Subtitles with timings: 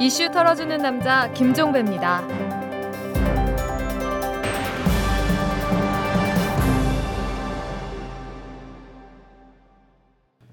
[0.00, 2.22] 이슈 털어주는 남자 김종배입니다.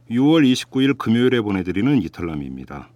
[0.10, 2.90] 6월 29일 금요일에 보내드리는 이탈남입니다.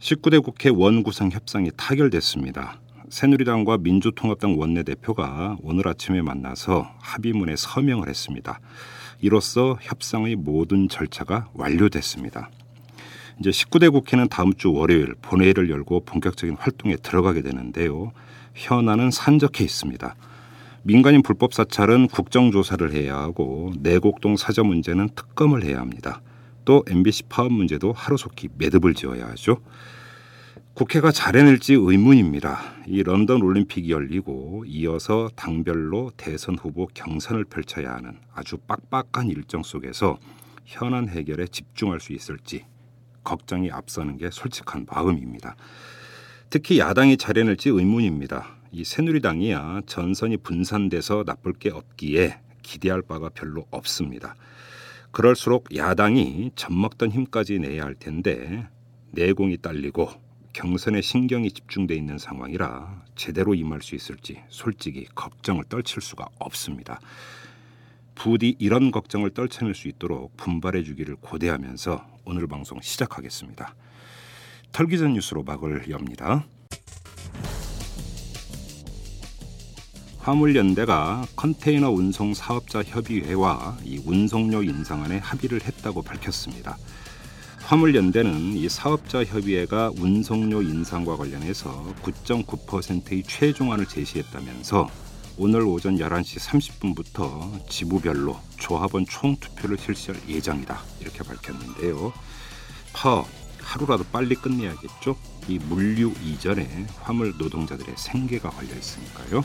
[0.00, 2.78] 19대 국회 원구성 협상이 타결됐습니다.
[3.08, 8.60] 새누리당과 민주통합당 원내대표가 오늘 아침에 만나서 합의문에 서명을 했습니다.
[9.22, 12.50] 이로써 협상의 모든 절차가 완료됐습니다.
[13.40, 18.12] 이제 19대 국회는 다음 주 월요일 본회의를 열고 본격적인 활동에 들어가게 되는데요.
[18.54, 20.14] 현안은 산적해 있습니다.
[20.82, 26.20] 민간인 불법 사찰은 국정조사를 해야 하고 내곡동 사저 문제는 특검을 해야 합니다.
[26.66, 29.62] 또 MBC 파업 문제도 하루속히 매듭을 지어야 하죠.
[30.74, 32.60] 국회가 잘해낼지 의문입니다.
[32.86, 40.18] 이 런던 올림픽이 열리고 이어서 당별로 대선 후보 경선을 펼쳐야 하는 아주 빡빡한 일정 속에서
[40.66, 42.64] 현안 해결에 집중할 수 있을지
[43.24, 45.56] 걱정이 앞서는 게 솔직한 마음입니다.
[46.50, 48.56] 특히 야당이 잘해낼지 의문입니다.
[48.72, 54.34] 이 새누리당이야 전선이 분산돼서 나쁠 게 없기에 기대할 바가 별로 없습니다.
[55.10, 58.68] 그럴수록 야당이 젖먹던 힘까지 내야 할 텐데
[59.10, 60.08] 내공이 딸리고
[60.52, 67.00] 경선에 신경이 집중돼 있는 상황이라 제대로 임할 수 있을지 솔직히 걱정을 떨칠 수가 없습니다.
[68.22, 73.74] 부디 이런 걱정을 떨쳐낼 수 있도록 분발해 주기를 고대하면서 오늘 방송 시작하겠습니다.
[74.72, 76.44] 털기전 뉴스로 막을 엽니다.
[80.18, 86.76] 화물연대가 컨테이너 운송 사업자 협의회와 이 운송료 인상안에 합의를 했다고 밝혔습니다.
[87.60, 98.38] 화물연대는 이 사업자 협의회가 운송료 인상과 관련해서 9.9%의 최종안을 제시했다면서 오늘 오전 11시 30분부터 지부별로
[98.58, 102.12] 조합원 총투표를 실시할 예정이다 이렇게 밝혔는데요.
[102.92, 103.26] 파업
[103.62, 105.16] 하루라도 빨리 끝내야겠죠.
[105.48, 109.44] 이 물류 이전에 화물 노동자들의 생계가 걸려 있으니까요.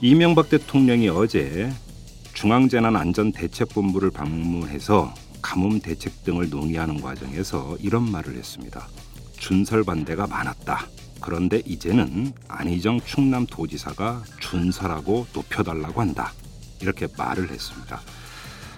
[0.00, 1.70] 이명박 대통령이 어제
[2.32, 8.88] 중앙재난안전대책본부를 방문해서 가뭄 대책 등을 논의하는 과정에서 이런 말을 했습니다.
[9.38, 10.86] 준설 반대가 많았다.
[11.20, 16.32] 그런데 이제는 안희정 충남 도지사가 준설하고 높여달라고 한다.
[16.80, 18.00] 이렇게 말을 했습니다.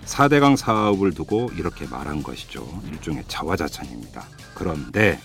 [0.05, 2.83] 4대강 사업을 두고 이렇게 말한 것이죠.
[2.91, 4.25] 일종의 자화자찬입니다.
[4.55, 5.21] 그런데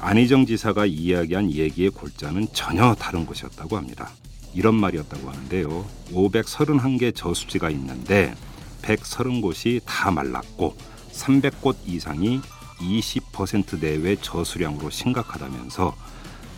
[0.00, 4.10] 안희정 지사가 이야기한 얘기의 골자는 전혀 다른 것이었다고 합니다.
[4.54, 5.86] 이런 말이었다고 하는데요.
[6.12, 8.34] 531개 저수지가 있는데
[8.82, 10.76] 130곳이 다 말랐고
[11.12, 12.40] 300곳 이상이
[12.78, 15.94] 20% 내외 저수량으로 심각하다면서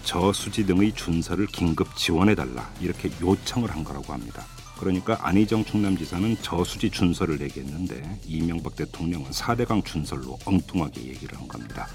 [0.08, 4.42] 저수지 등의 준설을 긴급 지원해달라 이렇게 요청을 한 거라고 합니다.
[4.78, 11.86] 그러니까 안희정 충남지사는 저수지 준설을 얘기했는데 이명박 대통령은 4대강 준설로 엉뚱하게 얘기를 한 겁니다.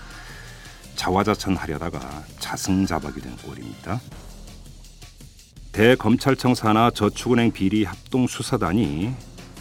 [0.96, 4.00] 자화자찬하려다가 자승자박이 된 꼴입니다.
[5.72, 9.12] 대검찰청 산하 저축은행 비리 합동 수사단이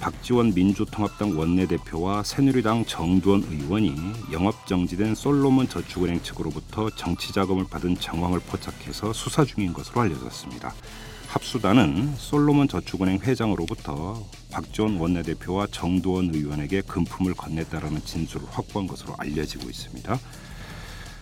[0.03, 3.95] 박지원 민주통합당 원내대표와 새누리당 정두원 의원이
[4.33, 10.75] 영업정지된 솔로몬 저축은행 측으로부터 정치자금을 받은 정황을 포착해서 수사 중인 것으로 알려졌습니다.
[11.29, 20.19] 합수단은 솔로몬 저축은행 회장으로부터 박지원 원내대표와 정두원 의원에게 금품을 건넸다라는 진술을 확보한 것으로 알려지고 있습니다.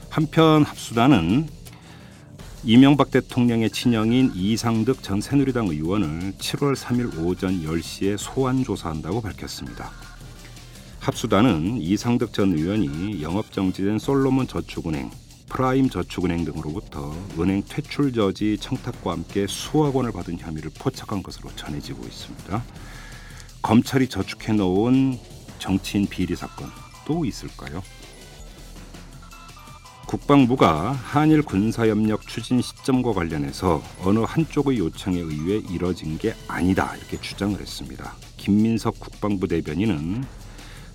[0.09, 1.49] 한편 합수단은
[2.63, 9.91] 이명박 대통령의 친형인 이상득 전 새누리당 의원을 7월 3일 오전 10시에 소환 조사한다고 밝혔습니다.
[10.99, 15.11] 합수단은 이상득 전 의원이 영업 정지된 솔로몬 저축은행,
[15.49, 22.05] 프라임 저축은행 등으로부터 은행 퇴출 저지 청탁과 함께 수억 원을 받은 혐의를 포착한 것으로 전해지고
[22.05, 22.63] 있습니다.
[23.63, 25.19] 검찰이 저축해 놓은
[25.59, 26.69] 정치인 비리 사건
[27.07, 27.83] 또 있을까요?
[30.11, 37.57] 국방부가 한일 군사협력 추진 시점과 관련해서 어느 한쪽의 요청에 의해 이뤄진 게 아니다 이렇게 주장을
[37.61, 38.17] 했습니다.
[38.37, 40.25] 김민석 국방부 대변인은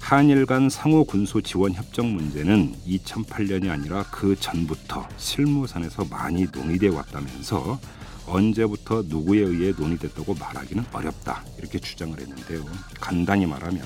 [0.02, 7.80] 한일 간 상호 군소 지원 협정 문제는 2008년이 아니라 그 전부터 실무산에서 많이 논의돼 왔다면서
[8.28, 12.66] 언제부터 누구에 의해 논의됐다고 말하기는 어렵다 이렇게 주장을 했는데요.
[13.00, 13.82] 간단히 말하면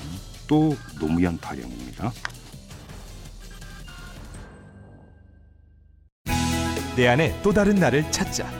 [0.48, 2.12] 또 노무현 타령입니다.
[6.96, 8.50] 내 안에 또 다른 나를 찾자.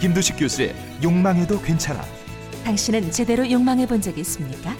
[0.00, 2.04] 김두식 교수의 욕망해도 괜찮아.
[2.64, 4.74] 당신은 제대로 욕망해 본 적이 있습니까?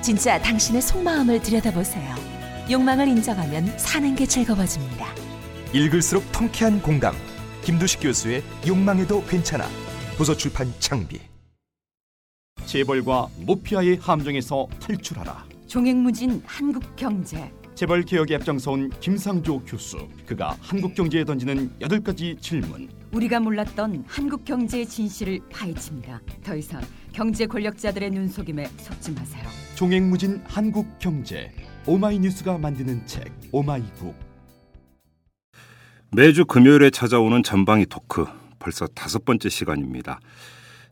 [0.00, 2.14] 진짜 당신의 속마음을 들여다보세요.
[2.70, 5.06] 욕망을 인정하면 사는 게 즐거워집니다.
[5.72, 7.14] 읽을수록 통쾌한 공감.
[7.62, 9.66] 김두식 교수의 욕망해도 괜찮아.
[10.16, 11.20] 도서출판 창비.
[12.64, 15.44] 재벌과 모피아의 함정에서 탈출하라.
[15.66, 17.50] 종횡무진 한국 경제
[17.80, 20.06] 재벌 개혁에 앞장서온 김상조 교수.
[20.26, 22.90] 그가 한국 경제에 던지는 여덟 가지 질문.
[23.10, 26.20] 우리가 몰랐던 한국 경제의 진실을 파헤칩니다.
[26.44, 26.82] 더 이상
[27.14, 29.44] 경제 권력자들의 눈속임에 속지 마세요.
[29.76, 31.50] 종횡무진 한국 경제.
[31.86, 34.14] 오마이뉴스가 만드는 책 오마이북.
[36.14, 38.26] 매주 금요일에 찾아오는 전방위 토크
[38.58, 40.20] 벌써 다섯 번째 시간입니다.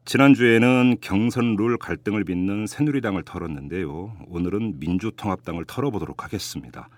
[0.09, 4.17] 지난주에는 경선 룰 갈등을 빚는 새누리당을 털었는데요.
[4.29, 6.89] 오늘은 민주통합당을 털어보도록 하겠습니다.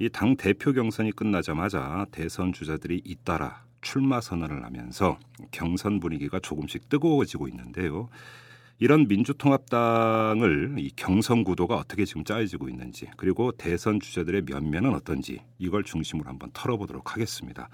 [0.00, 5.20] 이 당 대표 경선이 끝나자마자 대선 주자들이 잇따라 출마 선언을 하면서
[5.52, 8.08] 경선 분위기가 조금씩 뜨거워지고 있는데요.
[8.80, 15.84] 이런 민주통합당을 이 경선 구도가 어떻게 지금 짜여지고 있는지 그리고 대선 주자들의 면면은 어떤지 이걸
[15.84, 17.68] 중심으로 한번 털어보도록 하겠습니다.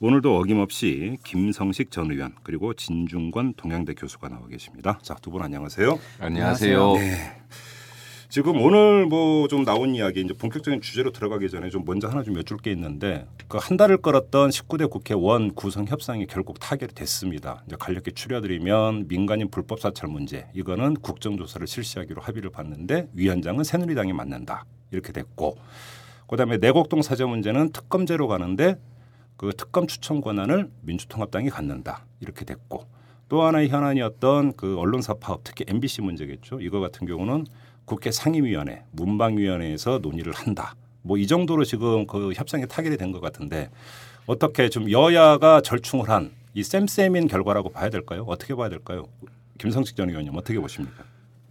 [0.00, 4.98] 오늘도 어김없이 김성식 전 의원 그리고 진중권 동양대 교수가 나와 계십니다.
[5.02, 5.98] 자, 두 분 안녕하세요.
[6.20, 6.92] 안녕하세요.
[6.94, 7.16] 네.
[8.28, 12.36] 지금 오늘 뭐 좀 나온 이야기 이제 본격적인 주제로 들어가기 전에 좀 먼저 하나 좀
[12.36, 17.62] 여쭐 게 있는데 그 한 달을 끌었던 19대 국회 원 구성 협상이 결국 타결이 됐습니다.
[17.66, 24.64] 이제 간략히 추려드리면 민간인 불법 사찰 문제 이거는 국정조사를 실시하기로 합의를 봤는데 위원장은 새누리당이 맡는다
[24.90, 25.56] 이렇게 됐고
[26.28, 28.76] 그다음에 내곡동 사저 문제는 특검제로 가는데
[29.36, 32.86] 그 특검 추천 권한을 민주통합당이 갖는다 이렇게 됐고
[33.28, 36.60] 또 하나의 현안이었던 그 언론사 파업 특히 MBC 문제겠죠.
[36.60, 37.46] 이거 같은 경우는
[37.84, 40.74] 국회 상임위원회 문방위원회에서 논의를 한다.
[41.02, 43.70] 뭐 이 정도로 지금 그 협상이 타결이 된 것 같은데
[44.26, 48.24] 어떻게 좀 여야가 절충을 한 이 쌤쌤인 결과라고 봐야 될까요?
[48.26, 49.04] 어떻게 봐야 될까요?
[49.58, 51.04] 김성식 전 의원님 어떻게 보십니까?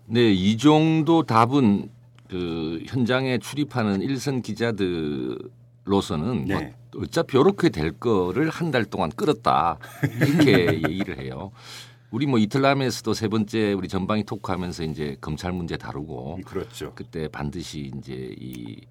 [0.07, 1.91] 네, 이 정도 답은
[2.27, 6.73] 그 현장에 출입하는 일선 기자들로서는 네.
[6.95, 11.51] 뭐 어차피 이렇게 될 거를 한 달 동안 끌었다 이렇게 얘기를 해요.
[12.11, 16.93] 우리 뭐 이틀남에서도 세 번째 우리 전방위 토크하면서 이제 검찰 문제 다루고 그렇죠.
[16.95, 18.81] 그때 반드시 이제 이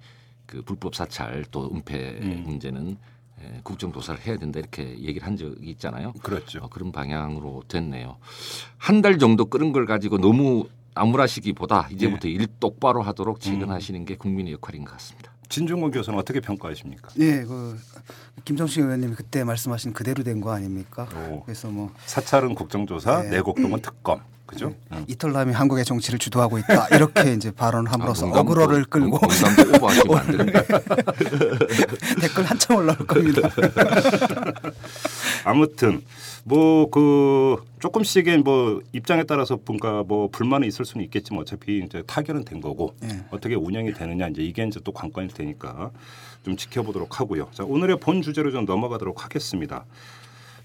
[0.47, 2.43] 그 불법 사찰 또 은폐 음.
[2.47, 2.99] 문제는
[3.41, 6.13] 에, 국정 조사를 해야 된다 이렇게 얘기를 한 적이 있잖아요.
[6.23, 6.61] 그렇죠.
[6.63, 8.19] 어, 그런 방향으로 됐네요.
[8.77, 14.53] 한 달 정도 끓은 걸 가지고 너무 나무라시기보다 이제부터 일 똑바로 하도록 체근하시는 게 국민의
[14.53, 15.33] 역할인 것 같습니다.
[15.49, 17.09] 진중권 교수는 어떻게 평가하십니까?
[17.21, 17.79] 예, 그
[18.45, 21.07] 김정식 의원님이 그때 말씀하신 그대로 된 거 아닙니까?
[21.31, 21.43] 오.
[21.45, 23.29] 그래서 뭐 사찰은 국정조사, 네.
[23.31, 24.21] 내곡동은 특검.
[24.47, 24.75] 그죠?
[24.93, 25.05] 응.
[25.09, 29.19] 이털남이 한국의 정치를 주도하고 있다 이렇게 이제 발언함으로써 아, 농담도- 어그로를 끌고.
[32.21, 33.49] 댓글 한참 올라올 겁니다.
[35.45, 36.03] 아무튼
[36.45, 42.45] 뭐 그 조금씩의 뭐 입장에 따라서 뭔가 뭐 불만은 있을 수는 있겠지만 어차피 이제 타결은
[42.45, 43.25] 된 거고 예.
[43.31, 45.91] 어떻게 운영이 되느냐 이제 이게 이제 또 관건이 되니까
[46.45, 47.49] 좀 지켜보도록 하고요.
[47.53, 49.85] 자 오늘의 본 주제로 좀 넘어가도록 하겠습니다.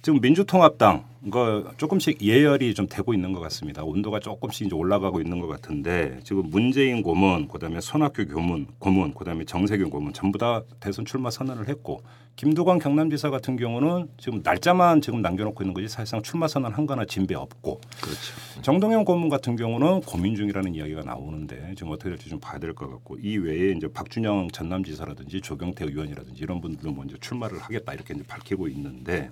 [0.02, 3.84] 지금 민주통합당 이거 조금씩 예열이 좀 되고 있는 것 같습니다.
[3.84, 9.44] 온도가 조금씩 이제 올라가고 있는 것 같은데 지금 문재인 고문, 그다음에 손학규 교문, 고문, 그다음에
[9.44, 12.02] 정세균 고문 전부 다 대선 출마 선언을 했고
[12.38, 17.04] 김두관 경남지사 같은 경우는 지금 날짜만 지금 남겨놓고 있는 거지 사실상 출마 선언 한 거나
[17.04, 18.62] 진배 없고 그렇죠.
[18.62, 22.90] 정동영 고문 같은 경우는 고민 중이라는 이야기가 나오는데 지금 어떻게 될지 좀 봐야 될 것
[22.90, 28.24] 같고 이 외에 이제 박준영 전남지사라든지 조경태 의원이라든지 이런 분들도 먼저 출마를 하겠다 이렇게 이제
[28.26, 29.30] 밝히고 있는데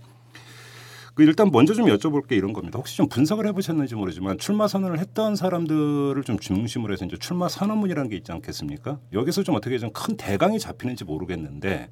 [1.17, 2.77] 그 일단 먼저 좀 여쭤볼 게 이런 겁니다.
[2.77, 8.07] 혹시 좀 분석을 해보셨는지 모르지만 출마 선언을 했던 사람들을 좀 중심으로 해서 이제 출마 선언문이라는
[8.11, 8.99] 게 있지 않겠습니까?
[9.13, 11.89] 여기서 좀 어떻게 좀 큰 대강이 잡히는지 모르겠는데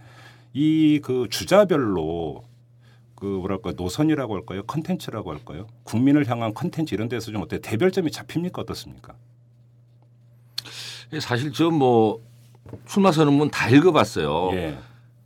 [0.54, 2.44] 이 그 주자별로
[3.16, 4.62] 그 뭐랄까 노선이라고 할까요?
[4.68, 5.66] 컨텐츠라고 할까요?
[5.86, 9.16] 국민을 향한 컨텐츠 이런 데서 좀 어때 대별점이 잡힙니까 어떻습니까?
[11.20, 12.22] 사실 저뭐
[12.86, 14.52] 출마 선언문 다 읽어봤어요.
[14.54, 14.78] 예.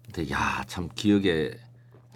[0.05, 1.51] 근데 야 참 기억에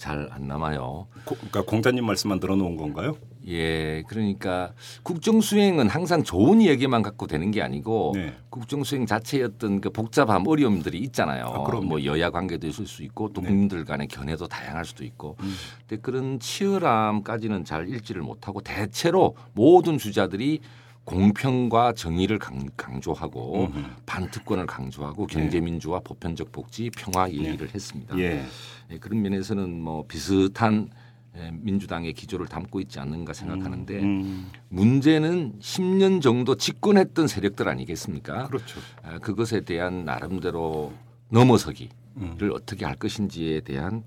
[0.03, 1.07] 잘 안 남아요.
[1.23, 3.15] 고- 그러니까 공자님 말씀만 들어놓은 건가요?
[3.47, 8.33] 예, 그러니까 국정 수행은 항상 좋은 얘기만 갖고 되는 게 아니고 네.
[8.49, 11.45] 국정 수행 자체의 어떤 그 복잡함 어려움들이 있잖아요.
[11.45, 11.85] 아, 그럼요.
[11.85, 13.47] 뭐 여야 관계도 있을 수 있고 또 네.
[13.47, 15.37] 국민들 간의 견해도 다양할 수도 있고.
[15.41, 15.53] 음.
[15.87, 20.59] 근데 그런 치열함까지는 잘 읽지를 못하고 대체로 모든 주자들이
[21.05, 23.85] 공평과 정의를 강, 강조하고 음흠.
[24.05, 28.17] 반특권을 강조하고 경제민주화, 보편적 복지, 평화 얘기를 했습니다.
[28.17, 28.45] 예.
[28.91, 30.89] 예, 그런 면에서는 뭐 비슷한
[31.35, 38.47] 예, 민주당의 기조를 담고 있지 않는가 생각하는데 음, 문제는 10년 정도 집권했던 세력들 아니겠습니까?
[38.47, 38.79] 그렇죠.
[39.01, 40.93] 아, 그것에 대한 나름대로
[41.29, 42.51] 넘어서기를 음.
[42.53, 44.03] 어떻게 할 것인지에 대한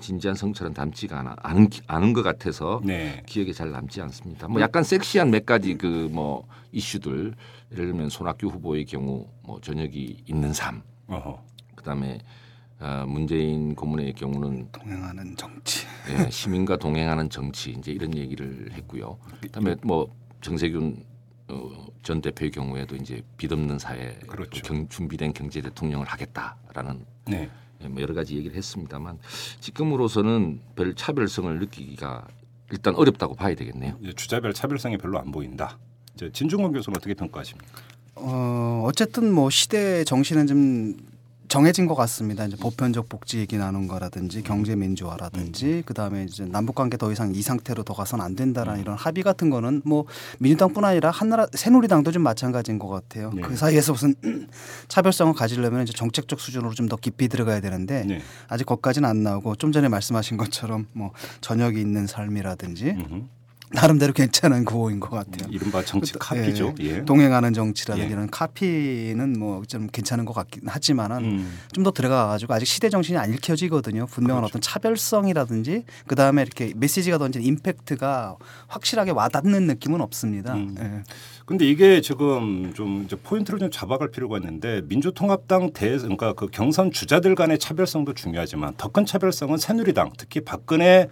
[0.00, 3.22] 진지한 성찰은 담지가 않아, 않은, 않은 것 같아서 네.
[3.26, 4.46] 기억에 잘 남지 않습니다.
[4.48, 7.34] 뭐 약간 섹시한 몇 가지 그 뭐 이슈들
[7.72, 11.42] 예를 들면 손학규 후보의 경우 뭐 저녁이 있는 삶, 어허.
[11.76, 12.18] 그다음에
[12.80, 15.86] 아, 문재인 고문의 경우는 동행하는 정치.
[16.10, 19.18] 예, 시민과 동행하는 정치 이제 이런 얘기를 했고요.
[19.40, 21.02] 그다음에 뭐 정세균
[21.48, 24.62] 어, 전 대표의 경우에도 이제 빚없는 사회 그렇죠.
[24.62, 27.50] 경, 준비된 경제 대통령을 하겠다라는 네.
[27.82, 29.18] 예, 뭐 여러 가지 얘기를 했습니다만
[29.60, 32.26] 지금으로서는 별 차별성을 느끼기가
[32.70, 33.96] 일단 어렵다고 봐야 되겠네요.
[34.16, 35.78] 주자별 차별성이 별로 안 보인다.
[36.14, 37.80] 이제 진중권 교수는 어떻게 평가하십니까?
[38.16, 40.96] 어, 어쨌든 뭐 시대 정신은 좀
[41.48, 42.44] 정해진 것 같습니다.
[42.44, 47.40] 이제 보편적 복지 얘기 나눈 거라든지 경제 민주화라든지 그다음에 이제 남북 관계 더 이상 이
[47.40, 50.04] 상태로 더 가서는 안 된다라는 이런 합의 같은 거는 뭐
[50.40, 53.30] 민주당뿐 아니라 한나라 새누리당도 좀 마찬가지인 것 같아요.
[53.34, 53.42] 네.
[53.42, 54.14] 그 사이에서 무슨
[54.88, 58.22] 차별성을 가지려면 이제 정책적 수준으로 좀 더 깊이 들어가야 되는데 네.
[58.48, 61.12] 아직 거기까지는 안 나오고 좀 전에 말씀하신 것처럼 뭐
[61.42, 63.22] 저녁이 있는 삶이라든지 음흠.
[63.70, 65.48] 나름대로 괜찮은 구호인 것 같아요.
[65.50, 66.74] 이른바 정치 그- 카피죠.
[66.80, 67.04] 예.
[67.04, 68.12] 동행하는 정치라든지 예.
[68.12, 71.58] 이런 카피는 뭐 좀 괜찮은 것 같긴 하지만은 음.
[71.72, 74.06] 좀더 들어가가지고 아직 시대 정신이 안 읽혀지거든요.
[74.06, 74.50] 분명한 그렇죠.
[74.52, 78.36] 어떤 차별성이라든지 그 다음에 이렇게 메시지가 던진 임팩트가
[78.68, 80.54] 확실하게 와닿는 느낌은 없습니다.
[80.54, 80.74] 음.
[80.78, 81.02] 예.
[81.44, 86.90] 근데 이게 지금 좀 이제 포인트를 좀 잡아갈 필요가 있는데 민주통합당 대 그러니까 그 경선
[86.92, 91.08] 주자들 간의 차별성도 중요하지만 더 큰 차별성은 새누리당 특히 박근혜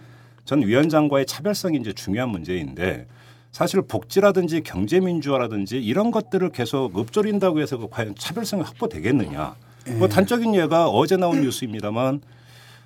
[0.47, 3.05] 전 위원장과의 차별성이 이제 중요한 문제인데
[3.51, 9.55] 사실 복지라든지 경제 민주화라든지 이런 것들을 계속 읊조린다고 해서 그 과연 차별성이 확보되겠느냐?
[9.97, 12.21] 뭐 단적인 예가 어제 나온 뉴스입니다만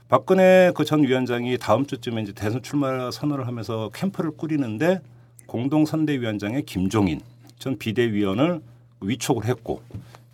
[0.10, 5.00] 박근혜 그 전 위원장이 다음 주쯤에 이제 대선 출마 선언을 하면서 캠프를 꾸리는데
[5.46, 7.22] 공동 선대위원장의 김종인
[7.60, 8.60] 전 비대위원을
[9.02, 9.84] 위촉을 했고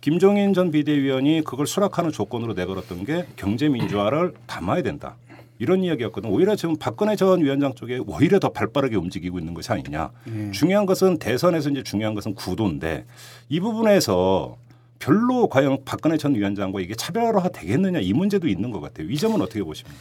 [0.00, 5.16] 김종인 전 비대위원이 그걸 수락하는 조건으로 내걸었던 게 경제 민주화를 담아야 된다.
[5.58, 6.30] 이런 이야기였거든.
[6.30, 10.10] 오히려 지금 박근혜 전 위원장 쪽에 오히려 더 발빠르게 움직이고 있는 것이 아니냐.
[10.52, 13.06] 중요한 것은 대선에서 이제 중요한 것은 구도인데
[13.48, 14.56] 이 부분에서
[15.00, 19.08] 별로 과연 박근혜 전 위원장과 이게 차별화 되겠느냐 이 문제도 있는 것 같아요.
[19.08, 19.98] 이 점은 어떻게 보십니까?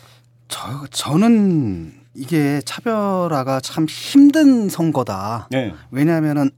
[0.48, 5.48] 저 저는 이게 차별화가 참 힘든 선거다.
[5.51, 5.74] 네.
[5.92, 6.50] 왜냐하면은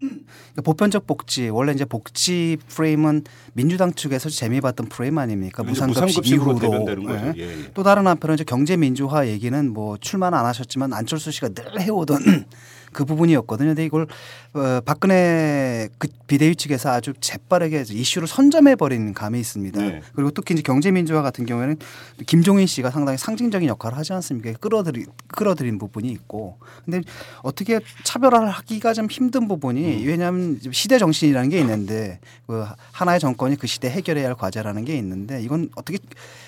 [0.63, 5.63] 보편적 복지 원래 이제 복지 프레임은 민주당 측에서 재미봤던 프레임 아닙니까?
[5.63, 6.85] 무상급식 이후로.
[7.09, 7.33] 예.
[7.35, 7.71] 예, 예.
[7.73, 12.45] 또 다른 한편은 이제 경제 민주화 얘기는 뭐 출마는 안 하셨지만 안철수 씨가 늘 해오던
[12.91, 13.69] 그 부분이었거든요.
[13.69, 14.07] 근데 이걸
[14.53, 19.81] 어, 박근혜 그 비대위 측에서 아주 재빠르게 이슈를 선점해 버린 감이 있습니다.
[19.81, 20.01] 네.
[20.15, 21.77] 그리고 특히 이제 경제 민주화 같은 경우에는
[22.25, 24.53] 김종인 씨가 상당히 상징적인 역할을 하지 않습니까?
[24.53, 26.57] 끌어들이 끌어들인 부분이 있고.
[26.85, 27.01] 근데
[27.41, 33.67] 어떻게 차별화를 하기가 좀 힘든 부분이 왜냐하면 시대 정신이라는 게 있는데 그 하나의 정권이 그
[33.67, 35.99] 시대 해결해야 할 과제라는 게 있는데 이건 어떻게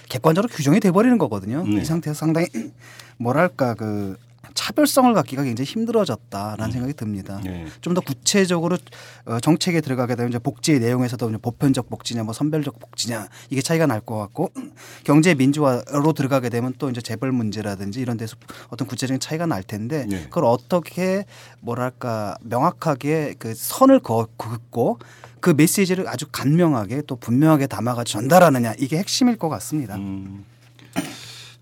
[0.09, 1.63] 객관적으로 규정이 돼 버리는 거거든요.
[1.65, 1.81] 네.
[1.81, 2.47] 이 상태에서 상당히
[3.17, 4.17] 뭐랄까 그
[4.53, 7.39] 차별성을 갖기가 굉장히 힘들어졌다라는 생각이 듭니다.
[7.43, 7.65] 네.
[7.81, 8.77] 좀더 구체적으로
[9.25, 13.85] 어, 정책에 들어가게 되면 이제 복지의 내용에서도 이제 보편적 복지냐 뭐 선별적 복지냐 이게 차이가
[13.87, 14.49] 날 것 같고
[15.03, 18.35] 경제 민주화로 들어가게 되면 또 이제 재벌 문제라든지 이런 데서
[18.69, 20.23] 어떤 구체적인 차이가 날 텐데 네.
[20.23, 21.25] 그걸 어떻게
[21.59, 24.99] 뭐랄까 명확하게 그 선을 거- 긋고
[25.39, 29.95] 그 메시지를 아주 간명하게 또 분명하게 담아가 전달하느냐 이게 핵심일 것 같습니다.
[29.95, 30.45] 음.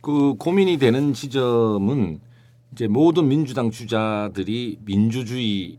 [0.01, 2.19] 그 고민이 되는 지점은
[2.71, 5.77] 이제 모든 민주당 주자들이 민주주의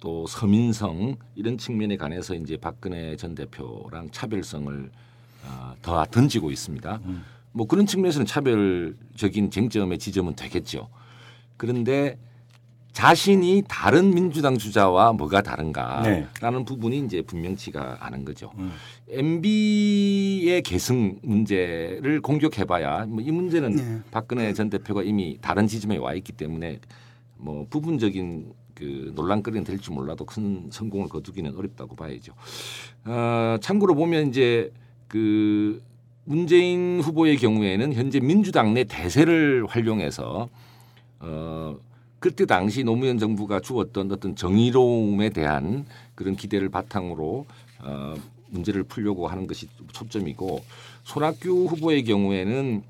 [0.00, 4.90] 또 서민성 이런 측면에 관해서 이제 박근혜 전 대표랑 차별성을
[5.44, 7.00] 어, 더 던지고 있습니다.
[7.52, 10.88] 뭐 그런 측면에서는 차별적인 쟁점의 지점은 되겠죠.
[11.56, 12.18] 그런데
[12.92, 16.64] 자신이 다른 민주당 주자와 뭐가 다른가라는 네.
[16.64, 18.52] 부분이 이제 분명치가 않은 거죠.
[18.58, 18.72] 음.
[19.08, 24.00] MB의 계승 문제를 공격해봐야 뭐 이 문제는 네.
[24.10, 26.80] 박근혜 전 대표가 이미 다른 지점에 와 있기 때문에
[27.36, 32.32] 뭐 부분적인 그 논란거리는 될지 몰라도 큰 성공을 거두기는 어렵다고 봐야죠.
[33.04, 34.70] 어, 참고로 보면 이제
[35.08, 35.82] 그
[36.24, 40.48] 문재인 후보의 경우에는 현재 민주당 내 대세를 활용해서
[41.20, 41.76] 어
[42.22, 47.46] 그때 당시 노무현 정부가 주었던 어떤 정의로움에 대한 그런 기대를 바탕으로
[47.80, 48.14] 어
[48.48, 50.62] 문제를 풀려고 하는 것이 초점이고
[51.02, 52.84] 손학규 후보의 경우에는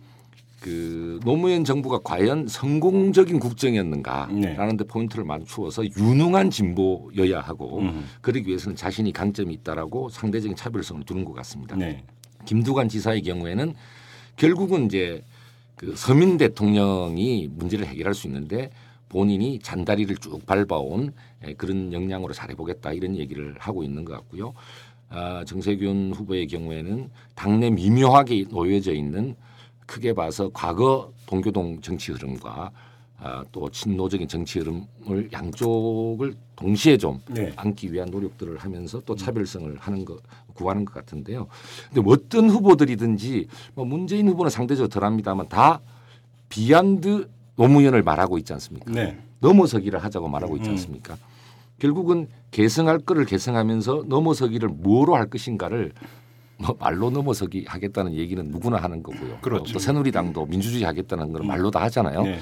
[0.61, 8.05] 그 노무현 정부가 과연 성공적인 국정이었는가라는 데 포인트를 맞추어서 유능한 진보여야 하고 음.
[8.21, 11.75] 그러기 위해서는 자신이 강점이 있다라고 상대적인 차별성을 두는 것 같습니다.
[11.75, 12.05] 네.
[12.45, 13.73] 김두관 지사의 경우에는
[14.37, 15.25] 결국은 이제
[15.77, 18.71] 그 서민 대통령이 문제를 해결할 수 있는데
[19.12, 21.12] 본인이 잔다리를 쭉 밟아온
[21.47, 24.54] 예, 그런 역량으로 잘해보겠다 이런 얘기를 하고 있는 것 같고요.
[25.11, 29.37] 아, 정세균 후보의 경우에는 당내 미묘하게 놓여져 있는
[29.85, 32.73] 크게 봐서 과거 동교동 정치 흐름과
[33.19, 37.52] 아, 또 친노적인 정치 흐름을 양쪽을 동시에 좀 네.
[37.57, 40.21] 안기 위한 노력들을 하면서 또 차별성을 하는 것
[40.54, 41.47] 구하는 것 같은데요.
[41.92, 45.81] 근데 어떤 후보들이든지 뭐 문재인 후보는 상대적으로 덜합니다만 다
[46.49, 48.90] beyond 노무현을 말하고 있지 않습니까?
[48.90, 49.18] 네.
[49.40, 50.73] 넘어서기를 하자고 말하고 있지 음.
[50.73, 51.16] 않습니까?
[51.78, 55.92] 결국은 계승할 거를 계승하면서 넘어서기를 뭐로 할 것인가를
[56.59, 59.38] 뭐 말로 넘어서기 하겠다는 얘기는 누구나 하는 거고요.
[59.40, 59.73] 그렇죠.
[59.73, 62.23] 또 새누리당도 민주주의 하겠다는 걸 말로 다 하잖아요.
[62.23, 62.38] 네.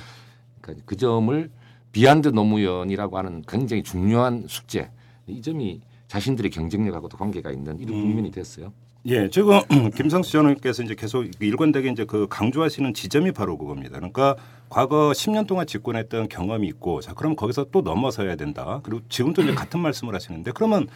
[0.61, 1.51] 그러니까 그 점을
[1.93, 4.91] beyond 노무현이라고 하는 굉장히 중요한 숙제
[5.27, 8.03] 이 점이 자신들의 경쟁력하고도 관계가 있는 이런 음.
[8.03, 8.73] 국면이 됐어요.
[9.07, 9.61] 예, 지금
[9.97, 13.97] 김성수 전 의원께서 이제 계속 일관되게 이제 그 강조하시는 지점이 바로 그겁니다.
[13.97, 14.37] 그러니까
[14.69, 18.81] 과거 10년 동안 집권했던 경험이 있고, 자, 그럼 거기서 또 넘어서야 된다.
[18.83, 20.87] 그리고 지금도 이제 같은 말씀을 하시는데, 그러면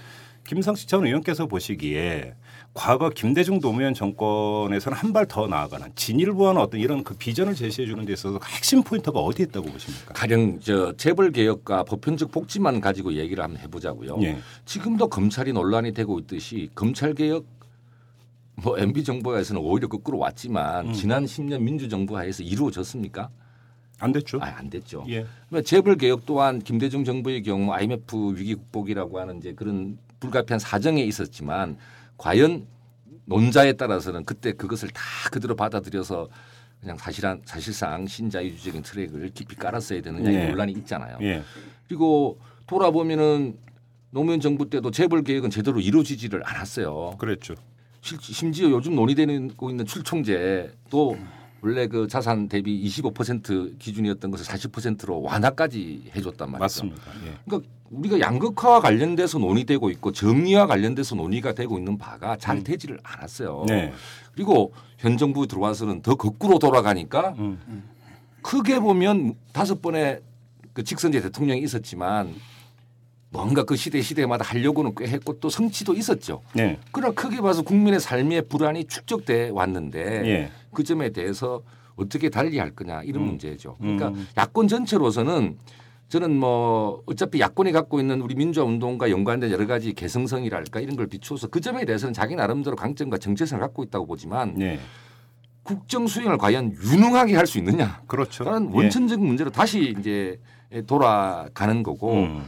[0.46, 2.34] 김성수 전 의원께서 보시기에
[2.74, 8.04] 과거 김대중 노무현 정권에서는 한 발 더 나아가는 진일보한 어떤 이런 그 비전을 제시해 주는
[8.04, 10.12] 데 있어서 핵심 포인트가 어디에 있다고 보십니까?
[10.12, 14.18] 가령 저 재벌 개혁과 보편적 복지만 가지고 얘기를 한번 해보자고요.
[14.22, 14.36] 예.
[14.66, 17.46] 지금도 검찰이 논란이 되고 있듯이 검찰 개혁
[18.56, 20.92] 뭐 MB 정부에서는 오히려 거꾸로 왔지만 음.
[20.92, 23.30] 지난 10년 민주 정부 하에서 이루어졌습니까?
[24.00, 24.38] 안 됐죠.
[24.40, 25.04] 아, 안 됐죠.
[25.08, 25.24] 예.
[25.64, 31.76] 재벌 개혁 또한 김대중 정부의 경우 IMF 위기 극복이라고 하는 이제 그런 불가피한 사정에 있었지만
[32.16, 32.66] 과연
[33.26, 36.28] 논자에 따라서는 그때 그것을 다 그대로 받아들여서
[36.80, 40.48] 그냥 사실한 사실상 신자유주의적인 트랙을 깊이 깔았어야 되느냐 이 예.
[40.48, 41.18] 논란이 있잖아요.
[41.22, 41.42] 예.
[41.86, 43.56] 그리고 돌아보면은
[44.10, 47.16] 노무현 정부 때도 재벌 계획은 제대로 이루어지지를 않았어요.
[47.18, 47.54] 그랬죠.
[48.04, 51.16] 실- 심지어 요즘 논의되고 있는 출총제도
[51.62, 56.58] 원래 그 자산 대비 25% 기준이었던 것을 40%로 완화까지 해줬단 말이죠.
[56.62, 57.02] 맞습니다.
[57.26, 57.32] 예.
[57.46, 63.64] 그러니까 우리가 양극화와 관련돼서 논의되고 있고 정리와 관련돼서 논의가 되고 있는 바가 잘 되지를 않았어요.
[63.66, 63.92] 네.
[64.34, 67.58] 그리고 현 정부 들어와서는 더 거꾸로 돌아가니까 음.
[68.42, 70.20] 크게 보면 다섯 번의
[70.74, 72.34] 그 직선제 대통령이 있었지만
[73.34, 76.40] 뭔가 그 시대 시대마다 하려고는 꽤 했고 또 성취도 있었죠.
[76.54, 76.78] 네.
[76.92, 80.50] 그러나 크게 봐서 국민의 삶의 불안이 축적돼 왔는데 예.
[80.72, 81.62] 그 점에 대해서
[81.96, 83.76] 어떻게 달리할 거냐 이런 문제죠.
[83.80, 84.28] 그러니까 음.
[84.36, 85.58] 야권 전체로서는
[86.08, 91.08] 저는 뭐 어차피 야권이 갖고 있는 우리 민주화 운동과 연관된 여러 가지 개성성이랄까 이런 걸
[91.08, 94.78] 비추어서 그 점에 대해서는 자기 나름대로 강점과 정체성을 갖고 있다고 보지만 네.
[95.64, 98.00] 국정 수행을 과연 유능하게 할 수 있느냐?
[98.06, 98.44] 그렇죠.
[98.44, 98.76] 라는 예.
[98.76, 100.38] 원천적인 문제로 다시 이제
[100.86, 102.44] 돌아가는 거고 음.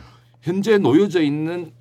[0.46, 1.72] 현재 놓여져 있는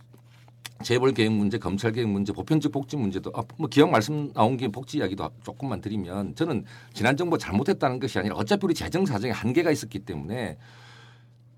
[0.82, 4.72] 재벌 개혁 문제, 검찰 개혁 문제, 보편적 복지 문제도 아, 뭐 기왕 말씀 나온 김에
[4.72, 9.70] 복지 이야기도 조금만 드리면 저는 지난 정부 잘못했다는 것이 아니라 어차피 우리 재정 사정에 한계가
[9.70, 10.58] 있었기 때문에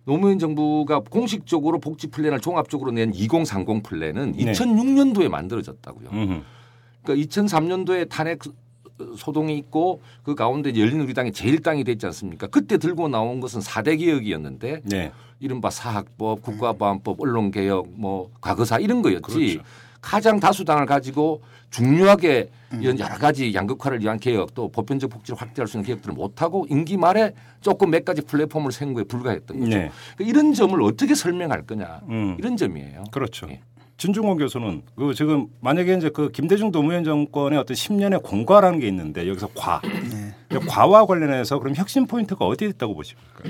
[0.03, 4.51] 노무현 정부가 공식적으로 복지 플랜을 종합적으로 낸 2030 플랜은 네.
[4.51, 6.09] 2006년도에 만들어졌다고요.
[6.11, 6.43] 음.
[7.03, 8.39] 그러니까 2003년도에 탄핵
[9.15, 12.47] 소동이 있고 그 가운데 열린우리당이 제일당이 됐지 않습니까?
[12.47, 15.11] 그때 들고 나온 것은 4대 개혁이었는데 네.
[15.39, 19.21] 이른바 사학법, 국가보안법, 언론개혁, 뭐 과거사 이런 거였지.
[19.21, 19.59] 그렇죠.
[20.01, 25.77] 가장 다수당을 가지고 중요하게 이런 여러 가지 양극화를 위한 개혁 또 보편적 복지를 확대할 수
[25.77, 29.69] 있는 개혁들을 못하고 임기 말에 조금 몇 가지 플랫폼을 거에 불과했던 거죠.
[29.69, 29.91] 네.
[30.15, 32.35] 그러니까 이런 점을 어떻게 설명할 거냐 음.
[32.39, 33.05] 이런 점이에요.
[33.11, 33.47] 그렇죠.
[33.49, 33.59] 예.
[33.97, 39.27] 진중호 교수는 그 지금 만약에 이제 그 김대중 노무현 정권의 어떤 10년의 공과라는 게 있는데
[39.27, 40.33] 여기서 과 네.
[40.67, 43.43] 과와 관련해서 그럼 핵심 포인트가 어디에 있다고 보십니까?